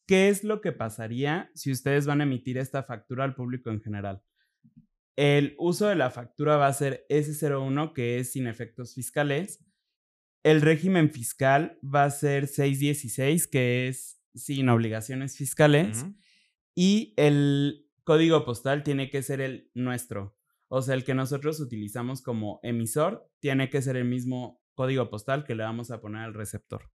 [0.06, 3.82] ¿qué es lo que pasaría si ustedes van a emitir esta factura al público en
[3.82, 4.22] general?
[5.16, 9.64] El uso de la factura va a ser S01, que es sin efectos fiscales.
[10.44, 16.06] El régimen fiscal va a ser 616, que es sin obligaciones fiscales.
[16.76, 20.36] Y el código postal tiene que ser el nuestro.
[20.68, 25.44] O sea, el que nosotros utilizamos como emisor tiene que ser el mismo código postal
[25.44, 26.92] que le vamos a poner al receptor.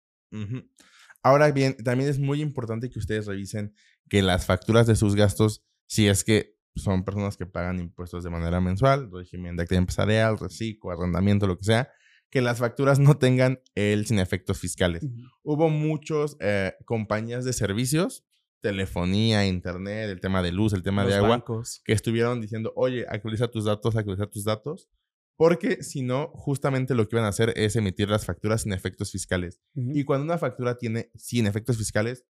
[1.22, 3.74] Ahora bien, también es muy importante que ustedes revisen
[4.10, 8.30] que las facturas de sus gastos, si es que son personas que pagan impuestos de
[8.30, 11.90] manera mensual, régimen de actividad empresarial, reciclo, arrendamiento, lo que sea,
[12.30, 15.06] que las facturas no tengan el sin efectos fiscales.
[15.44, 18.26] Hubo muchas eh, compañías de servicios,
[18.62, 21.44] telefonía, internet, el tema de luz, el tema de agua,
[21.86, 24.90] que estuvieron diciendo, oye, actualiza tus datos, actualiza tus datos,
[25.38, 29.12] porque si no, justamente lo que iban a hacer es emitir las facturas sin efectos
[29.12, 29.62] fiscales.
[29.76, 32.26] Y cuando una factura tiene sin efectos fiscales,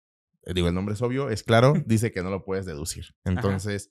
[0.47, 3.07] digo, el nombre es obvio, es claro, dice que no lo puedes deducir.
[3.25, 3.91] Entonces,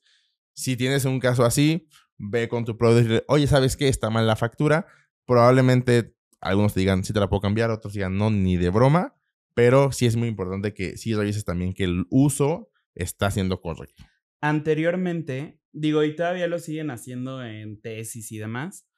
[0.54, 1.88] si tienes un caso así,
[2.18, 3.88] ve con tu proveedor oye, ¿sabes qué?
[3.88, 4.86] Está mal la factura.
[5.26, 9.16] Probablemente algunos te digan, sí te la puedo cambiar, otros digan, no, ni de broma.
[9.54, 14.04] Pero sí es muy importante que sí revises también que el uso está siendo correcto.
[14.40, 18.88] Anteriormente, digo, y todavía lo siguen haciendo en tesis y demás,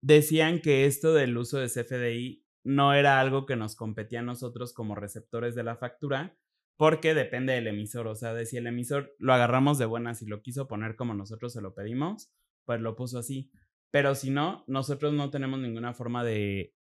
[0.00, 4.72] decían que esto del uso de CFDI no era algo que nos competía a nosotros
[4.72, 6.36] como receptores de la factura,
[6.82, 10.26] porque depende del emisor, o sea, de si el emisor lo agarramos de buenas y
[10.26, 12.32] lo quiso poner como nosotros se lo pedimos,
[12.64, 13.52] pues lo puso así.
[13.92, 16.74] Pero si no, nosotros no tenemos ninguna forma de,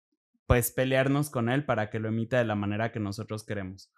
[0.46, 3.92] pues, pelearnos con él para que lo emita de la manera que nosotros queremos.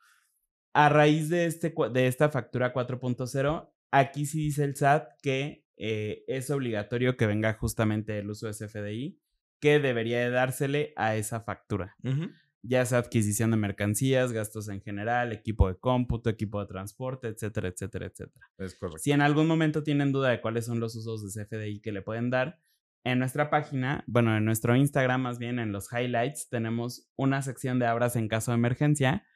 [0.73, 6.25] A raíz de, este, de esta factura 4.0, aquí sí dice el SAT que eh,
[6.27, 9.21] es obligatorio que venga justamente el uso de CFDI,
[9.61, 11.95] que debería de dársele a esa factura
[12.63, 17.69] ya sea adquisición de mercancías, gastos en general, equipo de cómputo, equipo de transporte, etcétera,
[17.69, 18.47] etcétera, etcétera.
[18.59, 18.99] Es correcto.
[18.99, 22.03] Si en algún momento tienen duda de cuáles son los usos de CFDI que le
[22.03, 22.61] pueden dar,
[23.05, 27.81] en nuestra página, bueno, en nuestro Instagram más bien, en los highlights, tenemos una sección
[27.81, 29.27] de abras en caso de emergencia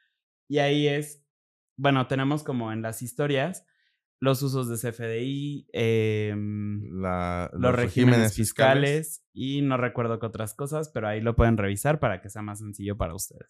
[0.49, 1.27] y ahí es,
[1.77, 3.67] bueno, tenemos como en las historias
[4.19, 11.09] los usos de CFDI, em, los, regímenes, fiscales, y no recuerdo qué otras cosas, pero
[11.09, 13.49] ahí lo pueden revisar para que sea más sencillo para ustedes.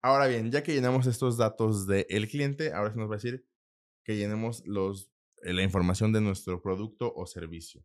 [0.00, 3.44] Ahora bien, ya que llenamos estos datos del cliente, ahora se nos va a decir
[4.04, 5.10] que llenemos los,
[5.42, 7.84] eh, la información de nuestro producto o servicio.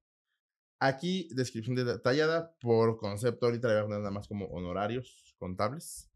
[0.80, 6.12] Aquí, descripción detallada por concepto, ahorita le voy a poner nada más como honorarios contables.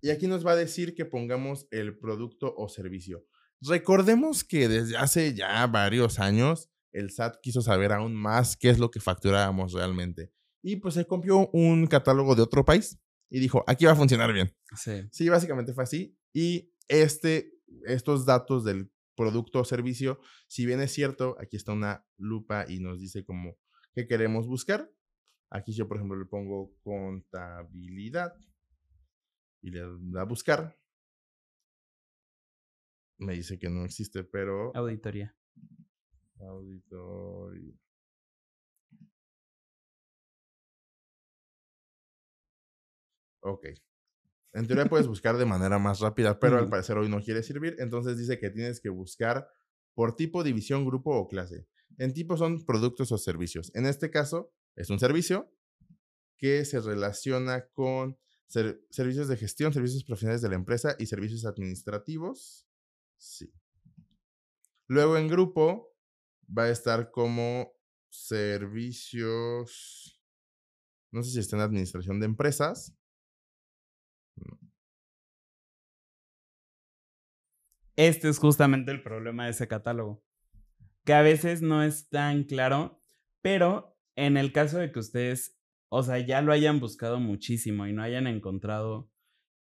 [0.00, 3.26] Y aquí nos va a decir que pongamos el producto o servicio.
[3.62, 8.78] Recordemos que desde hace ya varios años el SAT quiso saber aún más qué es
[8.78, 10.32] lo que facturábamos realmente.
[10.62, 12.98] Y pues se copió un catálogo de otro país
[13.30, 14.54] y dijo, aquí va a funcionar bien.
[14.76, 15.02] Sí.
[15.12, 16.18] Sí, básicamente fue así.
[16.32, 17.52] Y este,
[17.84, 22.80] estos datos del producto o servicio, si bien es cierto, aquí está una lupa y
[22.80, 23.56] nos dice como
[23.94, 24.90] qué queremos buscar.
[25.50, 28.34] Aquí yo, por ejemplo, le pongo contabilidad
[29.62, 30.78] y le da a buscar
[33.18, 34.74] me dice que no existe, pero.
[34.74, 35.34] Auditoría.
[36.40, 37.74] Auditoría.
[43.40, 43.66] Ok.
[44.52, 47.76] En teoría puedes buscar de manera más rápida, pero al parecer hoy no quiere servir.
[47.78, 49.48] Entonces dice que tienes que buscar
[49.94, 51.66] por tipo, división, grupo o clase.
[51.98, 53.70] En tipo son productos o servicios.
[53.74, 55.50] En este caso es un servicio
[56.36, 62.65] que se relaciona con servicios de gestión, servicios profesionales de la empresa y servicios administrativos.
[63.16, 63.52] Sí.
[64.88, 65.94] Luego en grupo
[66.46, 67.72] va a estar como
[68.08, 69.62] servicios,
[71.12, 72.96] no sé si está en administración de empresas.
[77.96, 80.22] Este es justamente el problema de ese catálogo,
[81.04, 83.02] que a veces no es tan claro,
[83.40, 85.56] pero en el caso de que ustedes
[85.88, 89.10] o sea, ya lo hayan buscado muchísimo y no hayan encontrado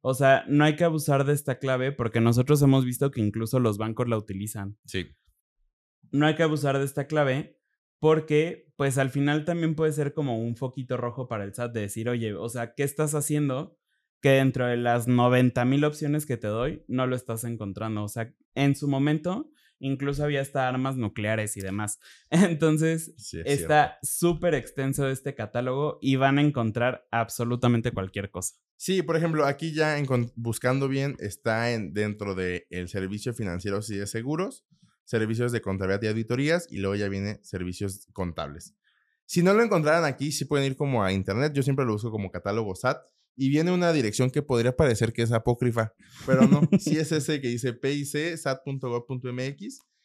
[0.00, 3.58] O sea, no hay que abusar de esta clave porque nosotros hemos visto que incluso
[3.58, 4.78] los bancos la utilizan.
[4.86, 5.08] Sí.
[6.12, 7.58] No hay que abusar de esta clave
[7.98, 11.80] porque pues al final también puede ser como un foquito rojo para el SAT de
[11.80, 13.77] decir, oye, o sea, ¿qué estás haciendo?
[14.20, 18.02] Que dentro de las 90 mil opciones que te doy, no lo estás encontrando.
[18.04, 21.98] O sea, en su momento, incluso había hasta armas nucleares y demás.
[22.30, 28.56] Entonces, está súper extenso este catálogo y van a encontrar absolutamente cualquier cosa.
[28.76, 30.00] Sí, por ejemplo, aquí ya
[30.36, 34.64] buscando bien está en, dentro del el servicio financiero y de seguros,
[35.04, 38.76] servicios de contabilidad y auditorías y luego ya viene servicios contables.
[39.26, 41.52] Si no lo encontraran aquí, sí pueden ir como a internet.
[41.52, 43.02] Yo siempre lo uso como catálogo SAT
[43.40, 45.94] y viene una dirección que podría parecer que es apócrifa,
[46.26, 48.42] pero no, sí es ese que dice pic.sat.gov.mx.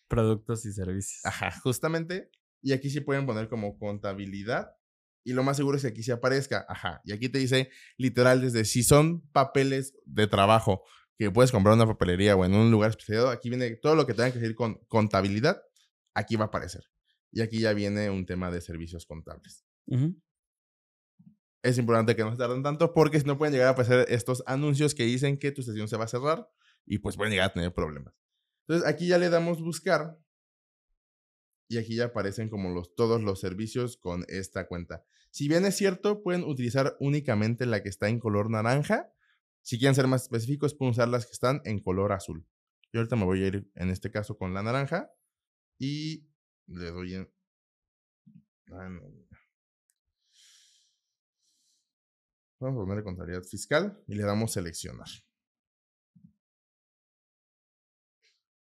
[0.07, 1.25] Productos y servicios.
[1.25, 2.29] Ajá, justamente.
[2.61, 4.77] Y aquí sí pueden poner como contabilidad
[5.23, 6.63] y lo más seguro es que aquí se aparezca.
[6.69, 7.01] Ajá.
[7.05, 10.83] Y aquí te dice literal desde si son papeles de trabajo
[11.17, 14.05] que puedes comprar en una papelería o en un lugar especializado, aquí viene todo lo
[14.05, 15.59] que tenga que decir con contabilidad,
[16.13, 16.83] aquí va a aparecer.
[17.31, 19.65] Y aquí ya viene un tema de servicios contables.
[21.63, 24.43] Es importante que no se tarden tanto porque si no pueden llegar a aparecer estos
[24.45, 26.49] anuncios que dicen que tu sesión se va a cerrar
[26.85, 28.13] y pues pueden llegar a tener problemas.
[28.67, 30.19] Entonces aquí ya le damos buscar
[31.69, 35.05] y aquí ya aparecen como los, todos los servicios con esta cuenta.
[35.31, 39.11] Si bien es cierto, pueden utilizar únicamente la que está en color naranja.
[39.61, 42.45] Si quieren ser más específicos, pueden usar las que están en color azul.
[42.91, 45.11] Yo ahorita me voy a ir en este caso con la naranja
[45.79, 46.27] y
[46.67, 47.33] le doy en...
[48.71, 48.89] Ah,
[52.63, 55.09] Vamos a ponerle contabilidad fiscal y le damos seleccionar.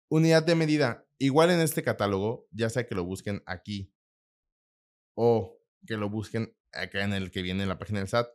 [0.09, 1.07] Unidad de medida.
[1.19, 3.93] Igual en este catálogo, ya sea que lo busquen aquí
[5.15, 8.29] o que lo busquen acá en el que viene en la página del SAT,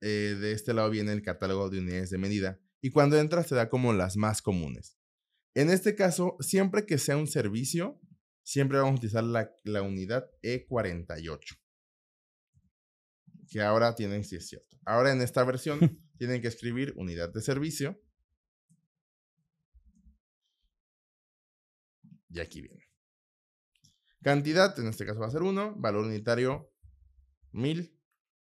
[0.00, 2.58] eh, de este lado viene el catálogo de unidades de medida.
[2.80, 4.96] Y cuando entras te da como las más comunes.
[5.54, 8.00] En este caso, siempre que sea un servicio,
[8.42, 11.59] siempre vamos a utilizar la, la unidad E48.
[13.50, 14.78] Que ahora tienen, sí es cierto.
[14.86, 15.78] Ahora en esta versión
[16.18, 18.00] tienen que escribir unidad de servicio
[22.30, 22.84] Y aquí viene.
[24.22, 25.76] Cantidad, en este caso va a ser 1.
[25.76, 26.70] Valor unitario,
[27.52, 27.96] 1000.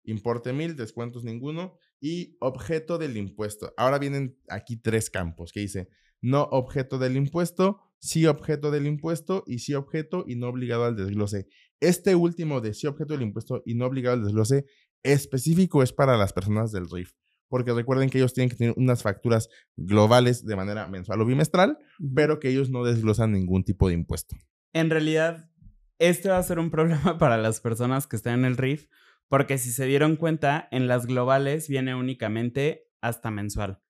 [0.05, 1.79] Importe 1000, descuentos ninguno.
[2.01, 3.73] Y objeto del impuesto.
[3.77, 5.89] Ahora vienen aquí tres campos que dice
[6.23, 10.95] no objeto del impuesto, sí objeto del impuesto y sí objeto y no obligado al
[10.95, 11.47] desglose.
[11.81, 14.67] Este último de sí objeto del impuesto y no obligado al desglose
[15.03, 17.13] específico es para las personas del RIF
[17.51, 21.79] porque recuerden que ellos tienen que tener unas facturas globales de manera mensual o bimestral,
[22.15, 24.37] pero que ellos no desglosan ningún tipo de impuesto.
[24.73, 25.51] En realidad,
[25.99, 28.87] este va a ser un problema para las personas que están en el RIF,
[29.29, 33.83] porque si se dieron cuenta, en las globales viene únicamente hasta mensual.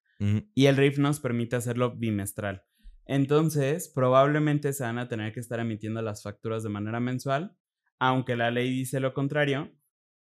[0.53, 2.63] Y el RIF nos permite hacerlo bimestral.
[3.07, 7.57] Entonces, probablemente se van a tener que estar emitiendo las facturas de manera mensual,
[7.97, 9.71] aunque la ley dice lo contrario,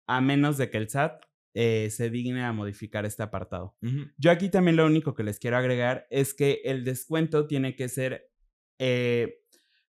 [0.08, 1.22] a menos de que el SAT
[1.54, 3.76] eh, se digne a modificar este apartado.
[4.18, 7.90] Yo aquí también lo único que les quiero agregar es que el descuento tiene que
[7.90, 8.30] ser...
[8.80, 9.40] Eh,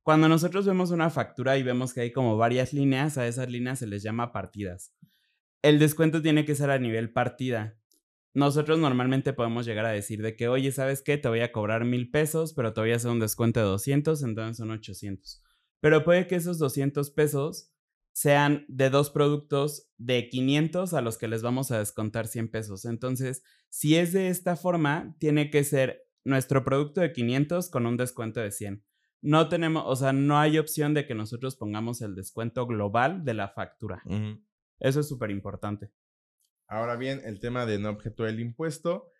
[0.02, 3.80] cuando nosotros vemos una factura y vemos que hay como varias líneas, a esas líneas
[3.80, 4.94] se les llama partidas.
[5.62, 7.76] El descuento tiene que ser a nivel partida.
[8.32, 11.18] Nosotros normalmente podemos llegar a decir de que, oye, ¿sabes qué?
[11.18, 14.22] Te voy a cobrar mil pesos, pero te voy a hacer un descuento de 200,
[14.22, 15.42] entonces son 800.
[15.80, 17.72] Pero puede que esos 200 pesos
[18.16, 22.86] sean de dos productos de 500 a los que les vamos a descontar 100 pesos.
[22.86, 27.98] Entonces, si es de esta forma, tiene que ser nuestro producto de 500 con un
[27.98, 28.82] descuento de 100.
[29.20, 33.34] No tenemos, o sea, no hay opción de que nosotros pongamos el descuento global de
[33.34, 34.02] la factura.
[34.80, 35.92] Eso es súper importante.
[36.68, 39.10] Ahora bien, el tema de no objeto del impuesto.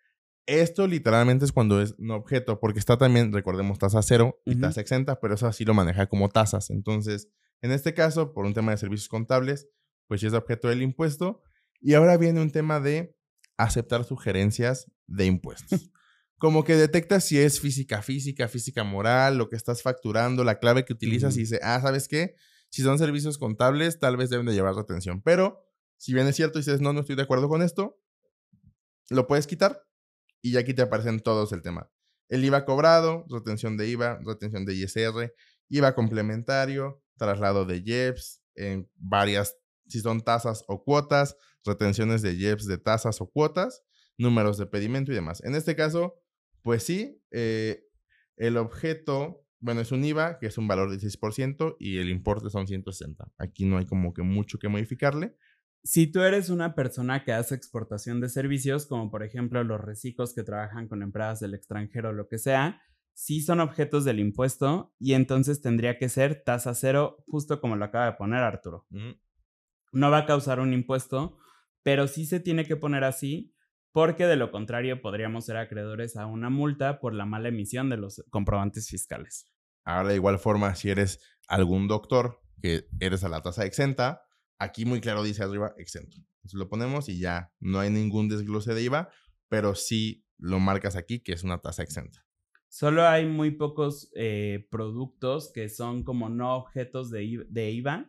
[0.47, 4.81] Esto literalmente es cuando es no objeto, porque está también, recordemos, tasa cero y tasa
[4.81, 6.71] exenta, pero eso así lo maneja como tasas.
[6.71, 7.29] Entonces,
[7.61, 9.67] en este caso, por un tema de servicios contables,
[10.07, 11.41] pues es objeto del impuesto.
[11.79, 13.15] Y ahora viene un tema de
[13.57, 15.91] aceptar sugerencias de impuestos.
[16.37, 20.85] Como que detecta si es física física, física moral, lo que estás facturando, la clave
[20.85, 22.35] que utilizas y dice, ah, ¿sabes qué?
[22.69, 25.21] Si son servicios contables, tal vez deben de llevar tu atención.
[25.23, 25.65] Pero
[25.97, 27.99] si bien es cierto y dices, no, no estoy de acuerdo con esto,
[29.09, 29.83] lo puedes quitar
[30.41, 31.89] y ya aquí te aparecen todos el tema.
[32.29, 35.33] El IVA cobrado, retención de IVA, retención de ISR,
[35.69, 39.57] IVA complementario, traslado de JEPs, en varias,
[39.87, 43.83] si son tasas o cuotas, retenciones de JEPs de tasas o cuotas,
[44.17, 45.43] números de pedimento y demás.
[45.43, 46.15] En este caso,
[46.63, 47.83] pues sí, eh,
[48.35, 52.49] el objeto, bueno, es un IVA, que es un valor del 6%, y el importe
[52.49, 53.31] son 160.
[53.37, 55.35] Aquí no hay como que mucho que modificarle.
[55.83, 60.33] Si tú eres una persona que hace exportación de servicios, como por ejemplo los reciclos
[60.33, 62.81] que trabajan con empresas del extranjero o lo que sea,
[63.17, 67.83] sí son objetos del impuesto y entonces tendría que ser tasa cero, justo como lo
[67.83, 68.85] acaba de poner Arturo.
[69.91, 71.39] No va a causar un impuesto,
[71.81, 73.55] pero sí se tiene que poner así
[73.91, 77.97] porque de lo contrario podríamos ser acreedores a una multa por la mala emisión de
[77.97, 79.51] los comprobantes fiscales.
[79.83, 84.21] Ahora, de igual forma, si eres algún doctor que eres a la tasa exenta,
[84.59, 86.17] aquí muy claro dice arriba exento.
[86.17, 89.09] Entonces lo ponemos y ya no hay ningún desglose de IVA,
[89.49, 92.26] pero sí lo marcas aquí que es una tasa exenta.
[92.77, 98.07] Solo hay muy pocos eh, productos que son como no objetos de, de IVA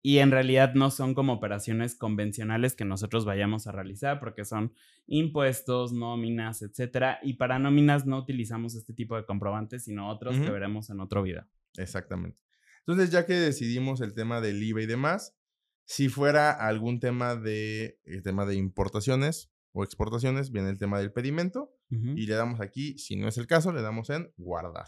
[0.00, 4.72] y en realidad no son como operaciones convencionales que nosotros vayamos a realizar porque son
[5.06, 7.18] impuestos, nóminas, etcétera.
[7.22, 11.22] Y para nóminas no utilizamos este tipo de comprobantes, sino otros que veremos en otro
[11.22, 11.46] video.
[11.76, 12.38] Exactamente.
[12.86, 15.36] Entonces, ya que decidimos el tema del IVA y demás,
[15.84, 21.12] si fuera algún tema de, el tema de importaciones, o exportaciones, viene el tema del
[21.12, 24.86] pedimento y le damos aquí, si no es el caso, le damos en guardar.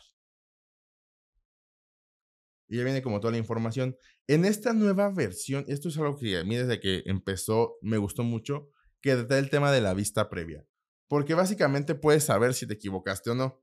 [2.68, 3.96] Y ya viene como toda la información.
[4.28, 8.22] En esta nueva versión, esto es algo que a mí desde que empezó me gustó
[8.22, 10.66] mucho, que está el tema de la vista previa.
[11.08, 13.62] Porque básicamente puedes saber si te equivocaste o no.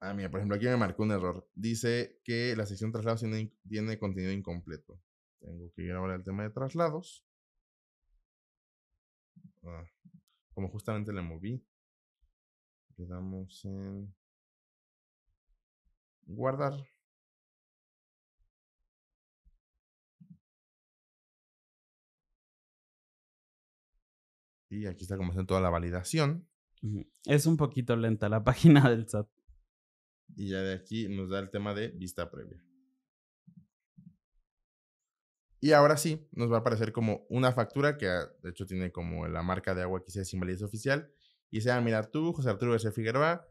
[0.00, 1.48] Ah, mira, por ejemplo, aquí me marcó un error.
[1.54, 5.00] Dice que la sección traslados tiene, tiene contenido incompleto.
[5.40, 7.24] Tengo que ir ahora al tema de traslados.
[9.64, 9.84] Ah,
[10.52, 11.64] como justamente le moví.
[12.96, 14.14] Le damos en
[16.26, 16.74] guardar.
[24.68, 26.48] Y aquí está como está toda la validación.
[27.24, 29.28] Es un poquito lenta la página del SAT.
[30.36, 32.62] Y ya de aquí nos da el tema de vista previa.
[35.60, 38.92] Y ahora sí, nos va a aparecer como una factura que ah, de hecho tiene
[38.92, 41.10] como la marca de agua que sin validez oficial.
[41.56, 42.92] Y sea, mira, tú, José Arturo S.
[42.92, 43.48] Figueroa,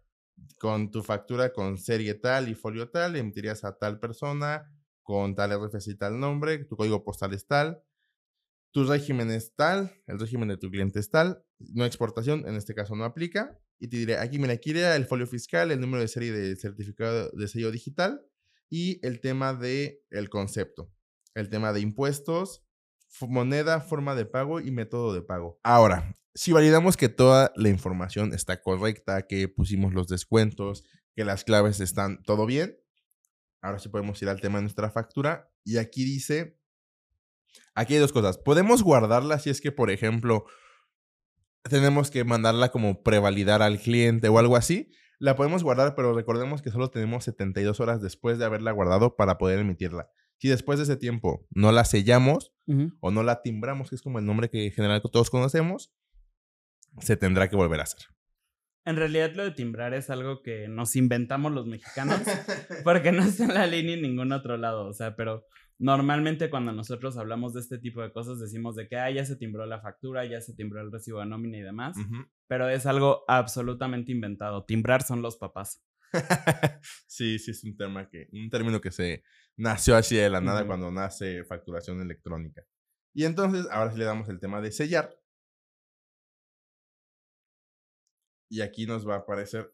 [0.59, 5.51] con tu factura con serie tal y folio tal, emitirías a tal persona con tal
[5.51, 7.81] RFC y tal nombre, tu código postal es tal,
[8.69, 12.75] tu régimen es tal, el régimen de tu cliente es tal, no exportación, en este
[12.75, 13.59] caso no aplica.
[13.79, 16.55] Y te diré, aquí, mira, aquí iría el folio fiscal, el número de serie de
[16.57, 18.23] certificado de sello digital
[18.69, 19.59] y el tema
[20.11, 20.91] el concepto
[21.33, 22.64] el tema de impuestos,
[23.21, 25.59] moneda, forma de pago y método de pago.
[25.63, 30.83] Ahora, si validamos que toda la información está correcta, que pusimos los descuentos,
[31.15, 32.77] que las claves están todo bien,
[33.61, 36.59] ahora sí podemos ir al tema de nuestra factura y aquí dice,
[37.73, 38.37] aquí hay dos cosas.
[38.37, 40.45] Podemos guardarla si es que, por ejemplo,
[41.63, 44.91] tenemos que mandarla como prevalidar al cliente o algo así.
[45.17, 49.37] La podemos guardar, pero recordemos que solo tenemos 72 horas después de haberla guardado para
[49.37, 50.09] poder emitirla.
[50.37, 52.54] Si después de ese tiempo no la sellamos
[52.99, 55.93] o no la timbramos, que es como el nombre que en general todos conocemos,
[56.99, 58.05] se tendrá que volver a hacer.
[58.85, 62.21] En realidad lo de timbrar es algo que nos inventamos los mexicanos
[62.83, 65.45] porque no está en la línea en ningún otro lado, o sea, pero
[65.79, 69.35] normalmente cuando nosotros hablamos de este tipo de cosas decimos de que ah, ya se
[69.35, 71.97] timbró la factura, ya se timbró el recibo de nómina y demás,
[72.47, 74.63] pero es algo absolutamente inventado.
[74.65, 75.83] Timbrar son los papás.
[77.07, 79.23] sí, sí, es un tema que, un término que se
[79.57, 82.63] nació así de la nada cuando nace facturación electrónica.
[83.13, 85.15] Y entonces, ahora sí le damos el tema de sellar.
[88.49, 89.73] Y aquí nos va a aparecer.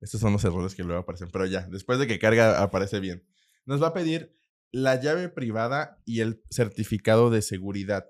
[0.00, 3.26] Estos son los errores que luego aparecen, pero ya, después de que carga, aparece bien.
[3.64, 4.36] Nos va a pedir
[4.72, 8.06] la llave privada y el certificado de seguridad.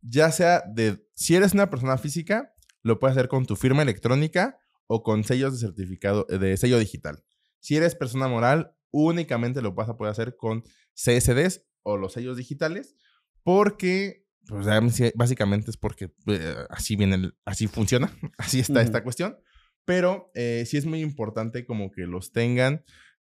[0.00, 4.58] Ya sea de, si eres una persona física, lo puedes hacer con tu firma electrónica
[4.86, 7.24] o con sellos de certificado, de sello digital.
[7.60, 10.62] Si eres persona moral, únicamente lo vas a poder hacer con
[10.94, 12.96] CSDs o los sellos digitales,
[13.42, 14.66] porque pues,
[15.14, 19.36] básicamente es porque eh, así viene, así funciona, así está esta cuestión.
[19.84, 22.84] Pero eh, sí es muy importante como que los tengan.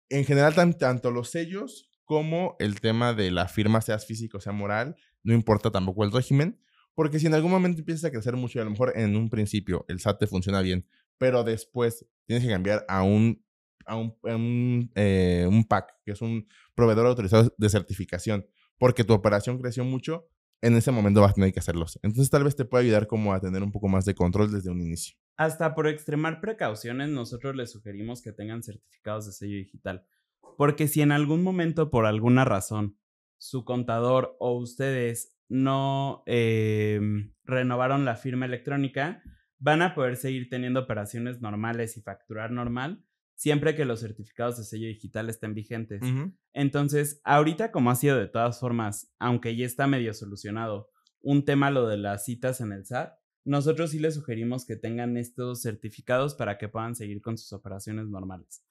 [0.09, 4.95] En general, tanto los sellos como el tema de la firma, seas físico, sea moral,
[5.23, 6.59] no importa tampoco el régimen,
[6.95, 9.29] porque si en algún momento empiezas a crecer mucho y a lo mejor en un
[9.29, 10.87] principio el SAT te funciona bien,
[11.19, 13.43] pero después tienes que cambiar a un
[13.85, 18.45] a un, eh, un, pack, que es un proveedor autorizado de certificación,
[18.77, 20.27] porque tu operación creció mucho,
[20.61, 21.99] en ese momento vas a tener que hacerlos.
[22.03, 24.69] Entonces tal vez te pueda ayudar como a tener un poco más de control desde
[24.69, 25.15] un inicio.
[25.37, 30.05] Hasta por extremar precauciones, nosotros les sugerimos que tengan certificados de sello digital.
[30.57, 32.97] porque si en algún momento, por alguna razón,
[33.37, 39.23] su contador o ustedes no em, renovaron la firma electrónica,
[39.59, 43.03] van a poder seguir teniendo operaciones normales y facturar normal
[43.39, 46.01] siempre que los certificados de sello digital estén vigentes.
[46.51, 50.89] Entonces, ahorita como ha sido de todas formas, aunque ya está medio solucionado,
[51.21, 53.13] un tema lo de las citas en el SAT,
[53.45, 58.09] nosotros sí les sugerimos que tengan estos certificados para que puedan seguir con sus operaciones
[58.09, 58.61] normales.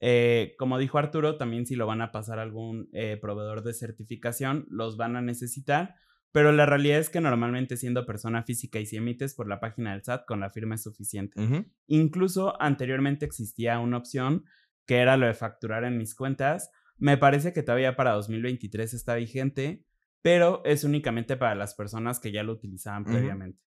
[0.00, 3.72] Eh, como dijo Arturo, también si lo van a pasar a algún eh, proveedor de
[3.72, 5.94] certificación, los van a necesitar,
[6.34, 9.92] pero la realidad es que normalmente siendo persona física y si emites por la página
[9.92, 11.40] del SAT, con la firma es suficiente.
[11.86, 14.44] Incluso anteriormente existía una opción
[14.84, 16.72] que era lo de facturar en mis cuentas.
[16.98, 19.84] Me parece que todavía para 2023 está vigente,
[20.22, 23.62] pero es únicamente para las personas que ya lo utilizaban previamente.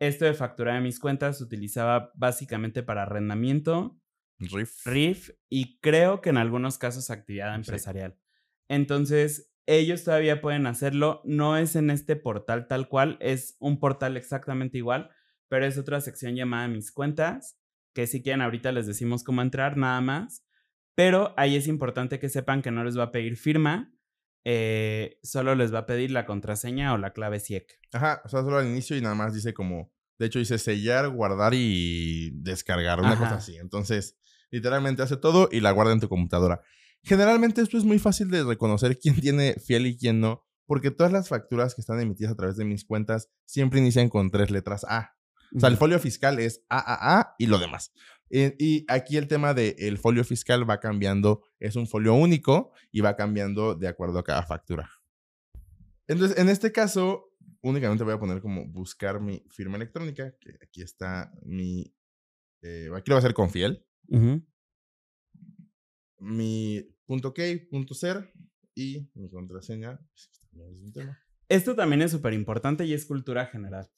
[0.00, 3.96] Esto de facturar en mis cuentas se utilizaba básicamente para arrendamiento,
[4.40, 4.84] RIF.
[4.86, 8.18] RIF y creo que en algunos casos actividad empresarial.
[8.66, 11.20] Entonces, ellos todavía pueden hacerlo.
[11.24, 15.10] No es en este portal tal cual, es un portal exactamente igual,
[15.48, 17.58] pero es otra sección llamada Mis cuentas,
[17.94, 20.44] que si quieren ahorita les decimos cómo entrar, nada más.
[20.94, 23.92] Pero ahí es importante que sepan que no les va a pedir firma,
[24.44, 27.78] eh, solo les va a pedir la contraseña o la clave SIEC.
[27.92, 31.10] Ajá, o sea, solo al inicio y nada más dice como, de hecho dice sellar,
[31.10, 33.58] guardar y descargar, una cosa así.
[33.58, 34.18] Entonces,
[34.50, 36.62] literalmente hace todo y la guarda en tu computadora.
[37.08, 41.10] Generalmente esto es muy fácil de reconocer quién tiene fiel y quién no, porque todas
[41.10, 44.84] las facturas que están emitidas a través de mis cuentas siempre inician con tres letras
[44.84, 45.16] A.
[45.56, 47.94] O sea, el folio fiscal es AAA y lo demás.
[48.28, 53.00] Eh, y aquí el tema del folio fiscal va cambiando, es un folio único y
[53.00, 54.90] va cambiando de acuerdo a cada factura.
[56.08, 57.32] Entonces, en este caso,
[57.62, 61.90] únicamente voy a poner como buscar mi firma electrónica, que aquí está mi...
[62.60, 63.86] Eh, aquí lo voy a hacer con fiel
[66.18, 68.32] mi punto key, punto ser
[68.74, 69.98] y mi contraseña.
[70.10, 70.30] Pues,
[71.48, 73.90] Esto también es súper importante y es cultura general.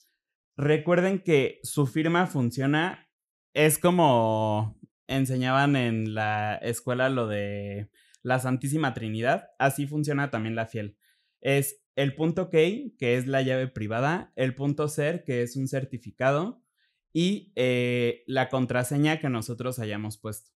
[0.56, 3.08] Recuerden que su firma funciona,
[3.54, 7.90] es como enseñaban en la escuela lo de
[8.22, 10.96] la Santísima Trinidad, así funciona también la fiel.
[11.40, 15.68] Es el punto key, que es la llave privada, el punto ser, que es un
[15.68, 16.62] certificado,
[17.12, 20.52] y eh, la contraseña que nosotros hayamos puesto.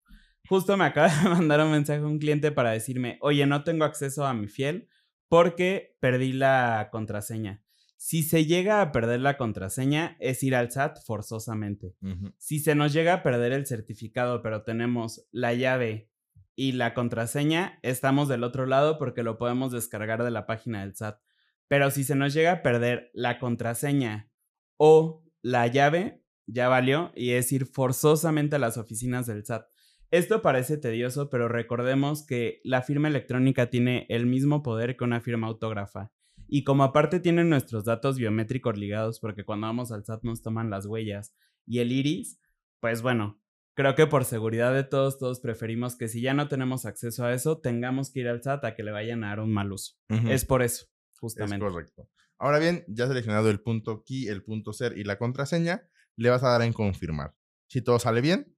[0.49, 3.85] Justo me acaba de mandar un mensaje a un cliente para decirme, oye, no tengo
[3.85, 4.89] acceso a mi fiel
[5.29, 7.63] porque perdí la contraseña.
[7.97, 11.95] Si se llega a perder la contraseña, es ir al SAT forzosamente.
[12.39, 16.11] Si se nos llega a perder el certificado, pero tenemos la llave
[16.57, 20.97] y la contraseña, estamos del otro lado porque lo podemos descargar de la página del
[20.97, 21.21] SAT.
[21.69, 24.31] Pero si se nos llega a perder la contraseña
[24.79, 29.67] o la llave, ya valió y es ir forzosamente a las oficinas del SAT.
[30.11, 35.21] Esto parece tedioso, pero recordemos que la firma electrónica tiene el mismo poder que una
[35.21, 36.11] firma autógrafa.
[36.49, 40.69] Y como aparte tienen nuestros datos biométricos ligados, porque cuando vamos al SAT nos toman
[40.69, 42.41] las huellas y el iris,
[42.81, 43.41] pues bueno,
[43.75, 47.33] creo que por seguridad de todos, todos preferimos que si ya no tenemos acceso a
[47.33, 49.95] eso, tengamos que ir al SAT a que le vayan a dar un mal uso.
[50.09, 50.87] Es por eso,
[51.21, 51.65] justamente.
[51.65, 52.09] Es correcto.
[52.37, 56.43] Ahora bien, ya seleccionado el punto key, el punto ser y la contraseña, le vas
[56.43, 57.37] a dar en confirmar.
[57.69, 58.57] Si todo sale bien,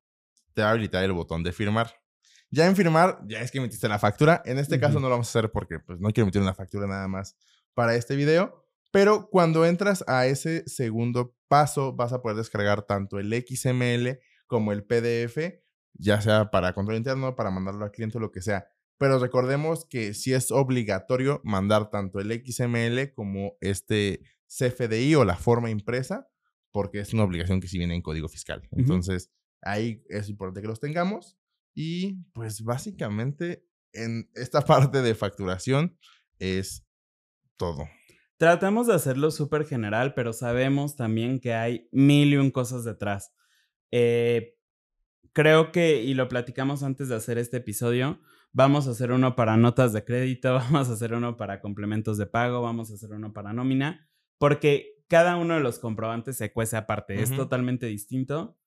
[0.54, 1.94] te va a habilitar el botón de firmar.
[2.50, 4.42] Ya en firmar, ya es que emitiste la factura.
[4.44, 6.86] En este caso no lo vamos a hacer porque pues, no quiero emitir una factura
[6.86, 7.36] nada más
[7.74, 8.66] para este video.
[8.90, 14.72] Pero cuando entras a ese segundo paso, vas a poder descargar tanto el XML como
[14.72, 15.38] el PDF,
[15.94, 18.66] ya sea para control interno, para mandarlo al cliente o lo que sea.
[18.98, 25.36] Pero recordemos que sí es obligatorio mandar tanto el XML como este CFDI o la
[25.36, 26.28] forma impresa,
[26.70, 28.68] porque es una obligación que sí viene en código fiscal.
[28.72, 29.30] Entonces,
[29.62, 31.38] Ahí es importante que los tengamos.
[31.74, 35.96] Y pues básicamente en esta parte de facturación
[36.38, 36.86] es
[37.56, 37.88] todo.
[38.36, 43.32] Tratamos de hacerlo súper general, pero sabemos también que hay mil y un cosas detrás.
[43.92, 44.58] Eh,
[45.32, 48.20] creo que, y lo platicamos antes de hacer este episodio,
[48.52, 52.26] vamos a hacer uno para notas de crédito, vamos a hacer uno para complementos de
[52.26, 54.08] pago, vamos a hacer uno para nómina,
[54.38, 58.58] porque cada uno de los comprobantes se cuece aparte, es totalmente distinto.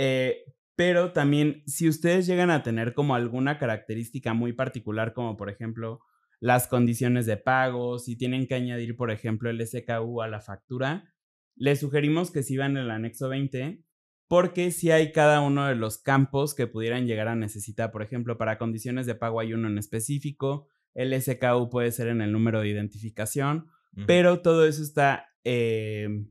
[0.00, 0.44] Eh,
[0.76, 5.98] pero también, si ustedes llegan a tener como alguna característica muy particular, como por ejemplo
[6.38, 11.12] las condiciones de pago, si tienen que añadir, por ejemplo, el SKU a la factura,
[11.56, 13.82] les sugerimos que sigan el anexo 20,
[14.28, 18.38] porque si hay cada uno de los campos que pudieran llegar a necesitar, por ejemplo,
[18.38, 22.60] para condiciones de pago hay uno en específico, el SKU puede ser en el número
[22.60, 23.66] de identificación,
[24.06, 26.30] pero todo eso está em,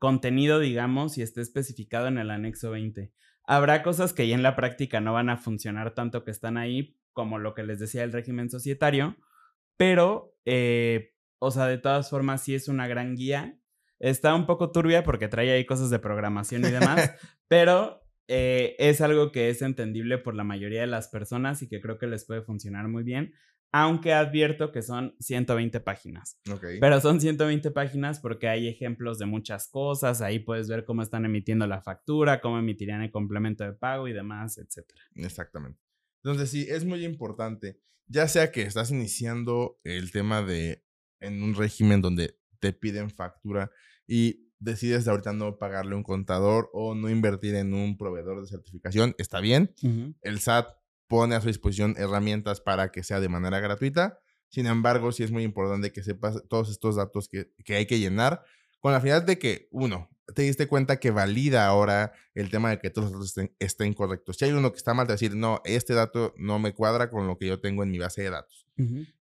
[0.00, 3.12] contenido, digamos, y esté especificado en el anexo 20.
[3.44, 6.96] Habrá cosas que ya en la práctica no van a funcionar tanto que están ahí,
[7.12, 9.16] como lo que les decía el régimen societario,
[9.76, 13.58] pero, eh, o sea, de todas formas sí es una gran guía.
[13.98, 17.12] Está un poco turbia porque trae ahí cosas de programación y demás,
[17.48, 21.80] pero eh, es algo que es entendible por la mayoría de las personas y que
[21.80, 23.34] creo que les puede funcionar muy bien
[23.72, 26.38] aunque advierto que son 120 páginas.
[26.80, 31.24] Pero son 120 páginas porque hay ejemplos de muchas cosas, ahí puedes ver cómo están
[31.24, 34.86] emitiendo la factura, cómo emitirían el complemento de pago y demás, etc.
[35.14, 35.78] Exactamente.
[36.22, 40.84] Entonces sí, es muy importante, ya sea que estás iniciando el tema de
[41.20, 43.70] en un régimen donde te piden factura
[44.06, 48.48] y decides de ahorita no pagarle un contador o no invertir en un proveedor de
[48.48, 49.74] certificación, está bien.
[50.22, 50.79] El SAT
[51.10, 54.20] pone a su disposición herramientas para que sea de manera gratuita.
[54.48, 58.44] Sin embargo, sí es muy importante que sepas todos estos datos que, hay que llenar
[58.78, 62.78] con la finalidad de que, uno, te diste cuenta que valida ahora el tema de
[62.78, 64.36] que todos los datos estén, correctos.
[64.36, 67.26] Si hay uno que está mal, te decir, no, este dato no me cuadra con
[67.26, 68.68] lo que yo tengo en mi base de datos.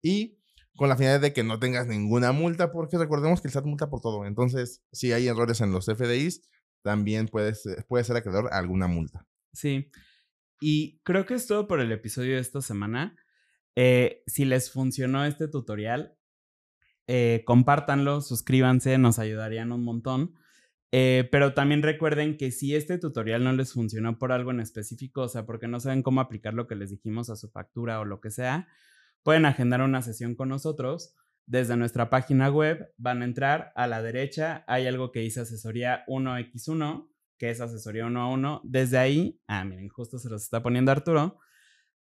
[0.03, 0.37] Y
[0.77, 3.89] con la finalidad de que no tengas ninguna multa, porque recordemos que el SAT multa
[3.89, 4.27] por todo.
[4.27, 6.43] Entonces, si hay errores en los FDIs,
[6.83, 9.27] también puedes, puede ser acreedor a alguna multa.
[9.55, 9.91] Sí.
[10.61, 13.17] Y creo que es todo por el episodio de esta semana.
[13.77, 16.17] Eh, si les funcionó este tutorial,
[17.07, 20.35] eh, compártanlo, suscríbanse, nos ayudarían un montón.
[20.91, 25.23] Eh, pero también recuerden que si este tutorial no les funcionó por algo en específico,
[25.23, 28.05] o sea, porque no saben cómo aplicar lo que les dijimos a su factura o
[28.05, 28.69] lo que sea,
[29.23, 31.15] pueden agendar una sesión con nosotros.
[31.47, 36.05] Desde nuestra página web van a entrar a la derecha, hay algo que dice asesoría
[36.07, 37.09] 1x1
[37.39, 38.61] que es asesoría uno a uno.
[38.65, 41.39] Desde ahí, ah, miren, justo se los está poniendo Arturo.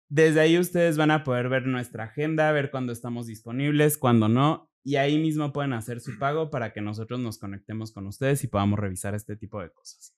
[0.10, 4.72] Desde ahí ustedes van a poder ver nuestra agenda, ver cuándo estamos disponibles, cuándo no,
[4.84, 8.48] y ahí mismo pueden hacer su pago para que nosotros nos conectemos con ustedes y
[8.48, 10.16] podamos revisar este tipo de cosas.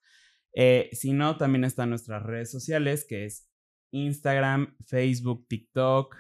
[0.54, 3.50] Eh, si no, también están nuestras redes sociales, que es
[3.92, 6.16] Instagram, Facebook, TikTok,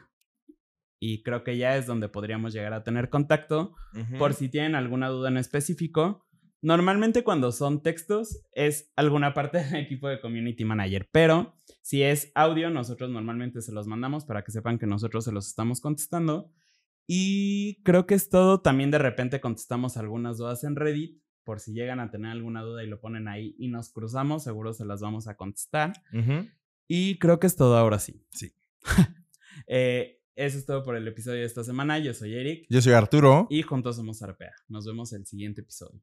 [0.99, 3.75] y creo que ya es donde podríamos llegar a tener contacto.
[4.17, 6.27] Por si tienen alguna duda en específico,
[6.61, 12.31] Normalmente cuando son textos es alguna parte del equipo de Community Manager, pero si es
[12.35, 16.51] audio, nosotros normalmente se los mandamos para que sepan que nosotros se los estamos contestando.
[17.07, 18.61] Y creo que es todo.
[18.61, 21.19] También de repente contestamos algunas dudas en Reddit.
[21.43, 24.73] Por si llegan a tener alguna duda y lo ponen ahí y nos cruzamos, seguro
[24.73, 25.93] se las vamos a contestar.
[26.87, 28.23] Y creo que es todo ahora sí.
[28.29, 28.53] Sí.
[29.67, 31.97] eh, eso es todo por el episodio de esta semana.
[31.97, 32.67] Yo soy Eric.
[32.69, 33.47] Yo soy Arturo.
[33.49, 34.53] Y juntos somos Arpea.
[34.67, 35.99] Nos vemos el siguiente episodio.